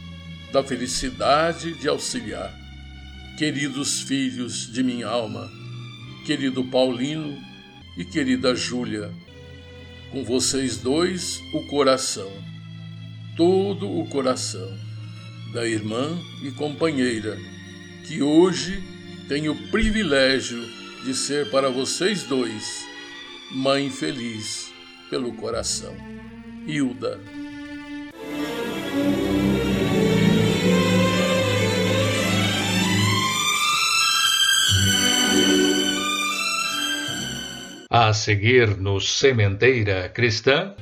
da 0.53 0.63
felicidade 0.63 1.73
de 1.73 1.89
auxiliar. 1.89 2.53
Queridos 3.37 4.01
filhos 4.01 4.71
de 4.71 4.81
minha 4.81 5.07
alma, 5.07 5.51
querido 6.25 6.63
Paulino 6.63 7.37
e 7.97 8.05
querida 8.05 8.55
Júlia, 8.55 9.11
com 10.11 10.23
vocês 10.23 10.77
dois 10.77 11.41
o 11.53 11.67
coração, 11.67 12.31
todo 13.35 13.99
o 13.99 14.07
coração 14.07 14.77
da 15.53 15.67
irmã 15.67 16.17
e 16.43 16.51
companheira, 16.51 17.37
que 18.07 18.21
hoje 18.21 18.81
tenho 19.27 19.51
o 19.51 19.67
privilégio 19.69 20.63
de 21.03 21.13
ser 21.13 21.49
para 21.49 21.69
vocês 21.69 22.23
dois 22.23 22.85
mãe 23.51 23.89
feliz 23.89 24.71
pelo 25.09 25.33
coração. 25.33 26.12
Hilda. 26.65 27.19
A 37.89 38.11
seguir 38.13 38.77
no 38.79 38.99
Sementeira 38.99 40.09
Cristã. 40.09 40.73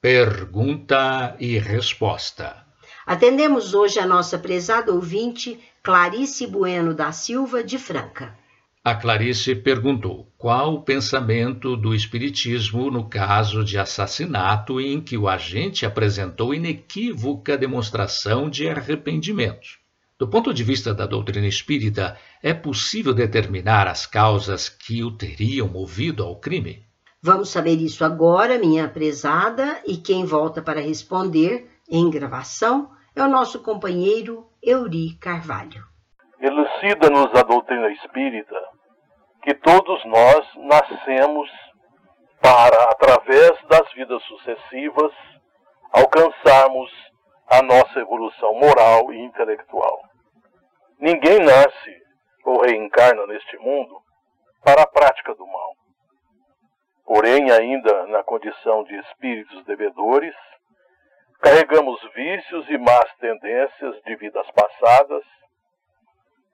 Pergunta 0.00 1.36
e 1.40 1.58
resposta. 1.58 2.63
Atendemos 3.06 3.74
hoje 3.74 3.98
a 3.98 4.06
nossa 4.06 4.38
prezada 4.38 4.90
ouvinte 4.90 5.60
Clarice 5.82 6.46
Bueno 6.46 6.94
da 6.94 7.12
Silva 7.12 7.62
de 7.62 7.78
Franca. 7.78 8.34
A 8.82 8.94
Clarice 8.94 9.54
perguntou 9.54 10.32
qual 10.38 10.74
o 10.74 10.82
pensamento 10.82 11.76
do 11.76 11.94
Espiritismo 11.94 12.90
no 12.90 13.06
caso 13.06 13.62
de 13.62 13.78
assassinato 13.78 14.80
em 14.80 15.02
que 15.02 15.18
o 15.18 15.28
agente 15.28 15.84
apresentou 15.84 16.54
inequívoca 16.54 17.58
demonstração 17.58 18.48
de 18.48 18.68
arrependimento. 18.68 19.68
Do 20.18 20.26
ponto 20.26 20.54
de 20.54 20.64
vista 20.64 20.94
da 20.94 21.04
doutrina 21.04 21.46
espírita, 21.46 22.16
é 22.42 22.54
possível 22.54 23.12
determinar 23.12 23.86
as 23.86 24.06
causas 24.06 24.70
que 24.70 25.04
o 25.04 25.10
teriam 25.10 25.68
movido 25.68 26.22
ao 26.22 26.36
crime? 26.36 26.86
Vamos 27.20 27.50
saber 27.50 27.76
isso 27.76 28.02
agora, 28.02 28.58
minha 28.58 28.88
prezada, 28.88 29.82
e 29.86 29.98
quem 29.98 30.24
volta 30.24 30.62
para 30.62 30.80
responder 30.80 31.70
em 31.90 32.08
gravação 32.08 32.93
é 33.16 33.22
o 33.22 33.28
nosso 33.28 33.62
companheiro 33.62 34.48
Euri 34.62 35.16
Carvalho. 35.20 35.84
Elucida-nos 36.40 37.32
a 37.34 37.42
doutrina 37.42 37.88
espírita 37.92 38.60
que 39.42 39.54
todos 39.54 40.04
nós 40.04 40.46
nascemos 40.56 41.48
para, 42.42 42.84
através 42.90 43.52
das 43.68 43.92
vidas 43.92 44.22
sucessivas, 44.24 45.12
alcançarmos 45.92 46.90
a 47.48 47.62
nossa 47.62 48.00
evolução 48.00 48.52
moral 48.54 49.12
e 49.12 49.18
intelectual. 49.20 50.00
Ninguém 50.98 51.38
nasce 51.38 52.02
ou 52.44 52.62
reencarna 52.62 53.26
neste 53.26 53.56
mundo 53.58 53.96
para 54.64 54.82
a 54.82 54.86
prática 54.86 55.34
do 55.34 55.46
mal. 55.46 55.74
Porém, 57.04 57.50
ainda 57.50 58.06
na 58.06 58.24
condição 58.24 58.82
de 58.84 58.96
espíritos 58.96 59.64
devedores, 59.66 60.34
carregamos 61.44 62.00
vícios 62.14 62.66
e 62.70 62.78
más 62.78 63.04
tendências 63.16 64.02
de 64.04 64.16
vidas 64.16 64.50
passadas, 64.52 65.22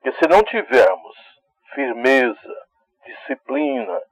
que 0.03 0.11
se 0.15 0.27
não 0.29 0.43
tivermos 0.43 1.17
firmeza, 1.73 2.67
disciplina 3.07 4.03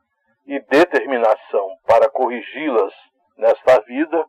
e 0.47 0.61
determinação 0.61 1.77
para 1.85 2.09
corrigi-las 2.09 2.95
nesta 3.37 3.81
vida, 3.81 4.25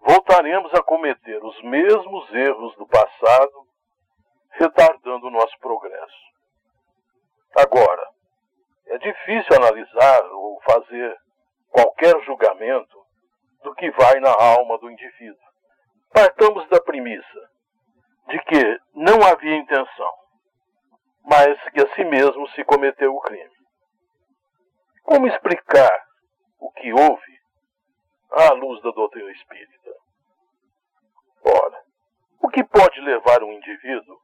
voltaremos 0.00 0.74
a 0.74 0.82
cometer 0.82 1.42
os 1.42 1.62
mesmos 1.62 2.30
erros 2.34 2.76
do 2.76 2.86
passado, 2.86 3.66
retardando 4.50 5.28
o 5.28 5.30
nosso 5.30 5.58
progresso. 5.58 6.22
Agora, 7.56 8.10
é 8.88 8.98
difícil 8.98 9.56
analisar 9.56 10.22
ou 10.32 10.60
fazer 10.60 11.16
qualquer 11.70 12.20
julgamento 12.24 13.02
do 13.62 13.74
que 13.74 13.90
vai 13.92 14.20
na 14.20 14.34
alma 14.34 14.76
do 14.76 14.90
indivíduo. 14.90 15.51
Partamos 16.12 16.68
da 16.68 16.80
premissa 16.80 17.50
de 18.28 18.38
que 18.40 18.80
não 18.94 19.22
havia 19.26 19.56
intenção, 19.56 20.12
mas 21.24 21.58
que 21.70 21.80
a 21.80 21.94
si 21.94 22.04
mesmo 22.04 22.48
se 22.50 22.64
cometeu 22.64 23.14
o 23.14 23.20
crime. 23.20 23.50
Como 25.02 25.26
explicar 25.26 26.06
o 26.58 26.70
que 26.72 26.92
houve 26.92 27.40
à 28.30 28.52
luz 28.52 28.82
da 28.82 28.90
doutrina 28.90 29.30
espírita? 29.32 29.90
Ora, 31.44 31.82
o 32.40 32.48
que 32.48 32.62
pode 32.62 33.00
levar 33.00 33.42
um 33.42 33.52
indivíduo 33.52 34.18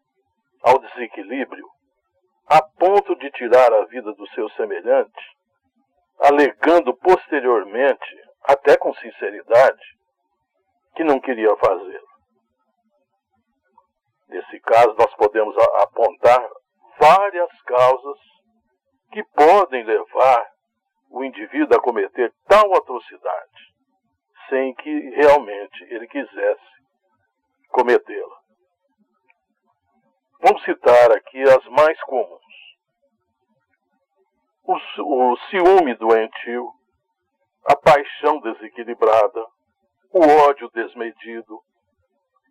ao 0.63 0.79
desequilíbrio 0.79 1.67
a 2.47 2.63
ponto 2.63 3.15
de 3.17 3.31
tirar 3.33 3.73
a 3.73 3.85
vida 3.87 4.13
do 4.15 4.27
seu 4.29 4.49
semelhante, 4.51 5.37
alegando 6.21 6.95
posteriormente, 6.97 8.29
até 8.45 8.77
com 8.77 8.95
sinceridade, 8.95 9.98
que 10.95 11.05
não 11.05 11.21
queria 11.21 11.55
fazê-lo. 11.57 12.09
Nesse 14.29 14.61
caso, 14.61 14.95
nós 14.99 15.15
podemos 15.15 15.57
apontar 15.83 16.49
várias 16.99 17.63
causas 17.63 18.19
que 19.13 19.23
podem 19.25 19.85
levar 19.85 20.47
o 21.11 21.25
indivíduo 21.25 21.77
a 21.77 21.83
cometer 21.83 22.33
tal 22.47 22.75
atrocidade, 22.75 23.75
sem 24.49 24.75
que 24.75 25.11
realmente 25.11 25.85
ele 25.85 26.07
quisesse 26.07 26.79
cometê-la. 27.71 28.39
Vamos 30.41 30.63
citar 30.65 31.11
aqui 31.13 31.43
as 31.43 31.65
mais 31.69 32.01
comuns. 32.03 32.39
O, 34.65 34.75
o 34.75 35.37
ciúme 35.49 35.95
doentio, 35.95 36.71
a 37.65 37.75
paixão 37.75 38.39
desequilibrada, 38.41 39.47
o 40.13 40.21
ódio 40.49 40.71
desmedido, 40.71 41.61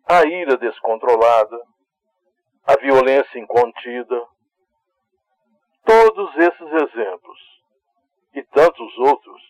a 0.06 0.24
ira 0.24 0.56
descontrolada, 0.56 1.60
a 2.66 2.76
violência 2.76 3.38
incontida. 3.38 4.26
Todos 5.84 6.36
esses 6.36 6.72
exemplos 6.72 7.38
e 8.34 8.42
tantos 8.44 8.98
outros 8.98 9.42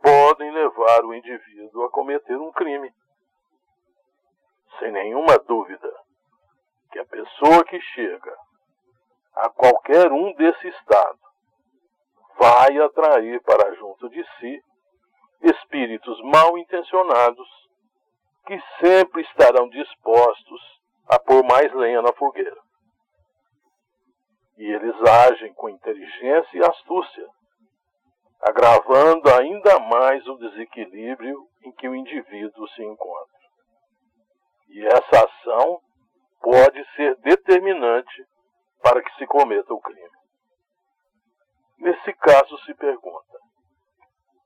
podem 0.00 0.52
levar 0.52 1.04
o 1.04 1.14
indivíduo 1.14 1.84
a 1.84 1.90
cometer 1.90 2.36
um 2.36 2.52
crime. 2.52 2.92
Sem 4.78 4.92
nenhuma 4.92 5.38
dúvida 5.38 5.92
que 6.90 6.98
a 6.98 7.06
pessoa 7.06 7.64
que 7.64 7.80
chega 7.80 8.36
a 9.34 9.48
qualquer 9.48 10.12
um 10.12 10.34
desse 10.34 10.68
estado 10.68 11.18
vai 12.38 12.78
atrair 12.78 13.40
para 13.42 13.74
junto 13.76 14.08
de 14.10 14.22
si 14.38 14.62
espíritos 15.42 16.20
mal 16.22 16.56
intencionados 16.56 17.48
que 18.46 18.58
sempre 18.80 19.22
estarão 19.22 19.68
dispostos 19.68 20.60
a 21.08 21.18
pôr 21.18 21.42
mais 21.44 21.72
lenha 21.74 22.02
na 22.02 22.12
fogueira. 22.12 22.60
E 24.58 24.64
eles 24.64 24.94
agem 25.02 25.52
com 25.54 25.68
inteligência 25.68 26.58
e 26.58 26.64
astúcia, 26.64 27.26
agravando 28.40 29.32
ainda 29.34 29.78
mais 29.80 30.26
o 30.26 30.36
desequilíbrio 30.36 31.48
em 31.64 31.72
que 31.72 31.88
o 31.88 31.94
indivíduo 31.94 32.68
se 32.68 32.82
encontra. 32.82 33.32
E 34.68 34.86
essa 34.86 35.24
ação 35.24 35.80
pode 36.40 36.84
ser 36.96 37.16
determinante 37.16 38.26
para 38.82 39.02
que 39.02 39.14
se 39.16 39.26
cometa 39.26 39.72
o 39.72 39.80
crime. 39.80 40.10
Nesse 41.78 42.12
caso, 42.14 42.58
se 42.64 42.74
pergunta: 42.74 43.38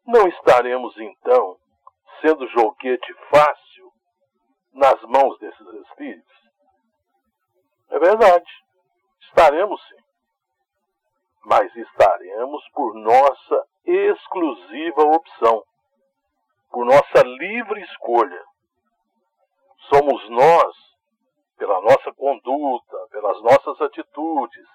não 0.06 0.28
estaremos 0.28 0.96
então 0.98 1.56
sendo 2.20 2.46
joguete 2.48 3.14
fácil 3.30 3.92
nas 4.72 5.00
mãos 5.02 5.38
desses 5.38 5.66
espíritos? 5.66 6.36
É 7.90 7.98
verdade, 7.98 8.50
estaremos 9.22 9.80
sim. 9.88 9.96
Mas 11.44 11.74
estaremos 11.76 12.62
por 12.72 12.94
nossa 12.94 13.64
exclusiva 13.84 15.02
opção, 15.02 15.62
por 16.70 16.84
nossa 16.84 17.22
livre 17.22 17.80
escolha. 17.82 18.44
Somos 19.88 20.28
nós 20.30 20.86
pela 21.56 21.80
nossa 21.80 22.12
conduta, 22.14 22.96
pelas 23.10 23.40
nossas 23.42 23.80
atitudes, 23.80 24.66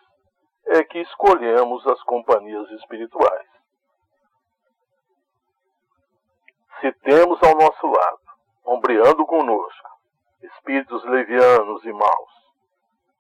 é 0.67 0.83
que 0.83 0.99
escolhemos 0.99 1.85
as 1.87 2.01
companhias 2.03 2.69
espirituais. 2.71 3.50
Se 6.81 6.91
temos 6.91 7.41
ao 7.43 7.55
nosso 7.55 7.87
lado 7.87 8.19
ombreando 8.65 9.25
conosco 9.25 9.89
espíritos 10.41 11.03
levianos 11.05 11.83
e 11.85 11.93
maus. 11.93 12.31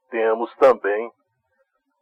Temos 0.09 0.53
também 0.55 1.11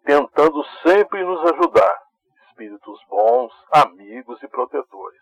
tentando 0.04 0.64
sempre 0.82 1.24
nos 1.24 1.52
ajudar 1.52 2.02
espíritos 2.48 3.00
bons, 3.10 3.54
amigos 3.72 4.42
e 4.42 4.48
protetores. 4.48 5.22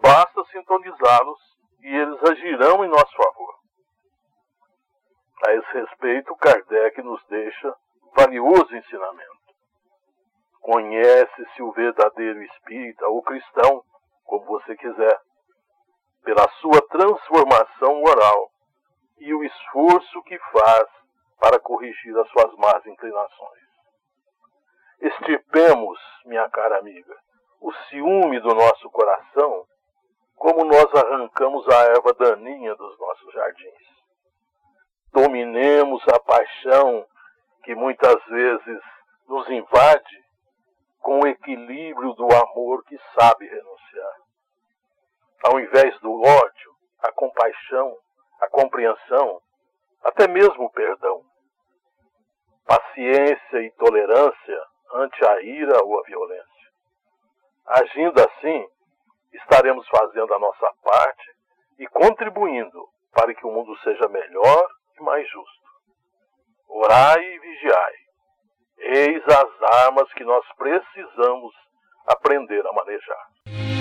Basta 0.00 0.44
sintonizá-los 0.50 1.40
e 1.80 1.96
eles 1.96 2.22
agirão 2.24 2.84
em 2.84 2.88
nosso 2.88 3.16
favor. 3.16 3.54
A 5.46 5.54
esse 5.54 5.72
respeito, 5.72 6.36
Kardec 6.36 7.00
nos 7.02 7.24
deixa 7.28 7.74
valioso 8.14 8.76
ensinamento. 8.76 9.40
Conhece-se 10.60 11.62
o 11.62 11.72
verdadeiro 11.72 12.42
espírita 12.42 13.06
ou 13.08 13.22
cristão, 13.22 13.82
como 14.30 14.44
você 14.44 14.76
quiser, 14.76 15.20
pela 16.22 16.48
sua 16.60 16.80
transformação 16.88 17.96
moral 17.96 18.48
e 19.18 19.34
o 19.34 19.42
esforço 19.42 20.22
que 20.22 20.38
faz 20.52 20.88
para 21.40 21.58
corrigir 21.58 22.16
as 22.16 22.28
suas 22.30 22.54
más 22.54 22.86
inclinações. 22.86 23.64
Estirpemos, 25.00 25.98
minha 26.26 26.48
cara 26.48 26.78
amiga, 26.78 27.12
o 27.60 27.72
ciúme 27.88 28.38
do 28.38 28.54
nosso 28.54 28.88
coração, 28.90 29.66
como 30.36 30.64
nós 30.64 30.86
arrancamos 30.94 31.68
a 31.68 31.86
erva 31.86 32.14
daninha 32.14 32.76
dos 32.76 32.98
nossos 33.00 33.32
jardins. 33.32 33.90
Dominemos 35.12 36.04
a 36.06 36.20
paixão 36.20 37.04
que 37.64 37.74
muitas 37.74 38.24
vezes 38.26 38.80
nos 39.26 39.50
invade 39.50 40.24
com 41.00 41.18
o 41.20 41.26
equilíbrio 41.26 42.12
do 42.12 42.26
amor 42.26 42.84
que 42.84 42.96
sabe 43.18 43.48
renunciar. 43.48 44.19
Ao 45.42 45.58
invés 45.58 45.98
do 46.00 46.20
ódio, 46.20 46.74
a 47.02 47.12
compaixão, 47.12 47.96
a 48.40 48.48
compreensão, 48.48 49.40
até 50.02 50.28
mesmo 50.28 50.64
o 50.64 50.70
perdão. 50.70 51.22
Paciência 52.66 53.62
e 53.62 53.70
tolerância 53.72 54.62
ante 54.92 55.24
a 55.24 55.40
ira 55.42 55.82
ou 55.82 55.98
a 55.98 56.02
violência. 56.02 56.70
Agindo 57.66 58.20
assim, 58.20 58.66
estaremos 59.32 59.86
fazendo 59.88 60.34
a 60.34 60.38
nossa 60.38 60.72
parte 60.82 61.36
e 61.78 61.86
contribuindo 61.86 62.88
para 63.12 63.34
que 63.34 63.46
o 63.46 63.50
mundo 63.50 63.76
seja 63.78 64.08
melhor 64.08 64.68
e 64.98 65.02
mais 65.02 65.28
justo. 65.28 65.60
Orai 66.68 67.22
e 67.22 67.38
vigiai. 67.38 67.94
Eis 68.78 69.22
as 69.24 69.62
armas 69.84 70.12
que 70.14 70.24
nós 70.24 70.44
precisamos 70.56 71.54
aprender 72.06 72.66
a 72.66 72.72
manejar. 72.72 73.79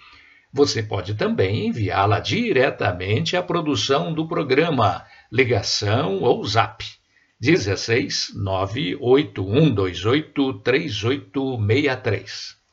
Você 0.51 0.81
pode 0.81 1.13
também 1.13 1.67
enviá-la 1.67 2.19
diretamente 2.19 3.37
à 3.37 3.43
produção 3.43 4.11
do 4.11 4.27
programa, 4.27 5.05
ligação 5.31 6.23
ou 6.23 6.43
zap 6.43 6.83
16 7.39 8.33
98128 8.35 10.59
3863. 10.61 12.65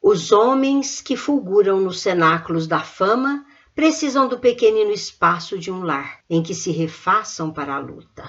Os 0.00 0.32
homens 0.32 1.00
que 1.00 1.16
fulguram 1.16 1.80
nos 1.80 2.00
cenáculos 2.00 2.66
da 2.66 2.80
fama 2.80 3.44
precisam 3.74 4.28
do 4.28 4.38
pequenino 4.38 4.90
espaço 4.90 5.58
de 5.58 5.70
um 5.70 5.82
lar 5.82 6.20
em 6.30 6.42
que 6.42 6.54
se 6.54 6.70
refaçam 6.70 7.52
para 7.52 7.74
a 7.74 7.78
luta. 7.78 8.24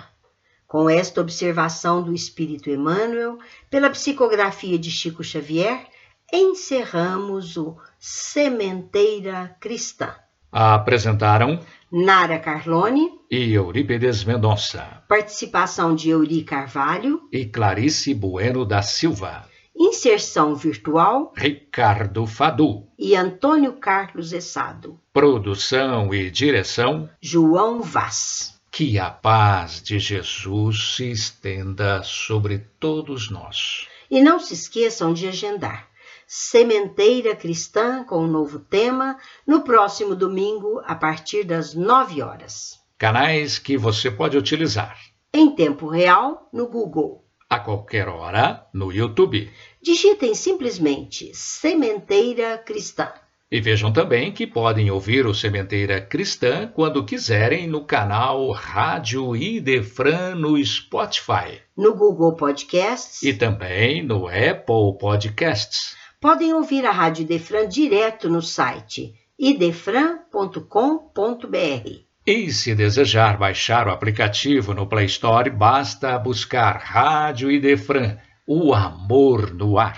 Com 0.68 0.90
esta 0.90 1.22
observação 1.22 2.04
do 2.04 2.14
espírito 2.14 2.70
Emmanuel, 2.70 3.38
pela 3.70 3.90
psicografia 3.90 4.78
de 4.78 4.92
Chico 4.92 5.24
Xavier, 5.24 5.88
encerramos 6.32 7.58
o 7.58 7.76
Sementeira 7.98 9.56
Cristã. 9.60 10.14
Apresentaram 10.52 11.60
Nara 11.92 12.38
Carlone 12.38 13.10
e 13.32 13.52
Eurípedes 13.52 14.24
Mendonça. 14.24 15.04
Participação 15.08 15.96
de 15.96 16.12
Euri 16.12 16.44
Carvalho 16.44 17.28
e 17.32 17.46
Clarice 17.46 18.14
Bueno 18.14 18.64
da 18.64 18.84
Silva. 18.84 19.50
Inserção 19.76 20.54
virtual 20.54 21.34
Ricardo 21.36 22.28
Fadu 22.28 22.86
e 22.98 23.16
Antônio 23.16 23.74
Carlos 23.74 24.34
Essado. 24.34 25.00
Produção 25.12 26.14
e 26.14 26.30
direção 26.30 27.10
João 27.20 27.82
Vaz. 27.82 28.62
Que 28.70 29.00
a 29.00 29.10
paz 29.10 29.82
de 29.82 29.98
Jesus 29.98 30.96
se 30.96 31.10
estenda 31.10 32.04
sobre 32.04 32.60
todos 32.80 33.32
nós. 33.32 33.88
E 34.12 34.22
não 34.22 34.40
se 34.40 34.54
esqueçam 34.54 35.12
de 35.12 35.28
agendar 35.28 35.90
Sementeira 36.32 37.36
Cristã 37.36 38.04
com 38.04 38.20
um 38.20 38.28
novo 38.28 38.60
tema 38.60 39.18
no 39.48 39.64
próximo 39.64 40.16
domingo 40.16 40.80
a 40.86 40.94
partir 40.94 41.44
das 41.44 41.74
9 41.74 42.22
horas. 42.22 42.78
Canais 43.00 43.58
que 43.58 43.76
você 43.76 44.12
pode 44.12 44.38
utilizar 44.38 44.96
em 45.34 45.50
tempo 45.56 45.88
real 45.88 46.48
no 46.54 46.68
Google. 46.68 47.26
A 47.50 47.58
qualquer 47.58 48.08
hora 48.08 48.64
no 48.72 48.92
YouTube. 48.92 49.52
Digitem 49.82 50.36
simplesmente 50.36 51.32
Sementeira 51.34 52.60
Cristã. 52.60 53.12
E 53.52 53.60
vejam 53.60 53.92
também 53.92 54.32
que 54.32 54.46
podem 54.46 54.92
ouvir 54.92 55.26
o 55.26 55.34
Sementeira 55.34 56.00
Cristã 56.00 56.68
quando 56.68 57.04
quiserem 57.04 57.68
no 57.68 57.84
canal 57.84 58.52
Rádio 58.52 59.36
Idefran 59.36 60.36
no 60.36 60.64
Spotify. 60.64 61.60
No 61.76 61.96
Google 61.96 62.36
Podcasts. 62.36 63.24
E 63.24 63.34
também 63.34 64.04
no 64.04 64.28
Apple 64.28 64.96
Podcasts 65.00 65.98
podem 66.20 66.54
ouvir 66.54 66.86
a 66.86 66.92
Rádio 66.92 67.24
Idefran 67.24 67.68
direto 67.68 68.30
no 68.30 68.42
site 68.42 69.14
idefran.com.br. 69.38 72.10
E 72.28 72.52
se 72.52 72.76
desejar 72.76 73.38
baixar 73.38 73.88
o 73.88 73.92
aplicativo 73.92 74.74
no 74.74 74.86
Play 74.86 75.06
Store, 75.06 75.50
basta 75.50 76.20
buscar 76.20 76.78
Rádio 76.78 77.50
Idefran, 77.50 78.18
o 78.46 78.74
amor 78.74 79.54
no 79.54 79.80
ar. 79.80 79.98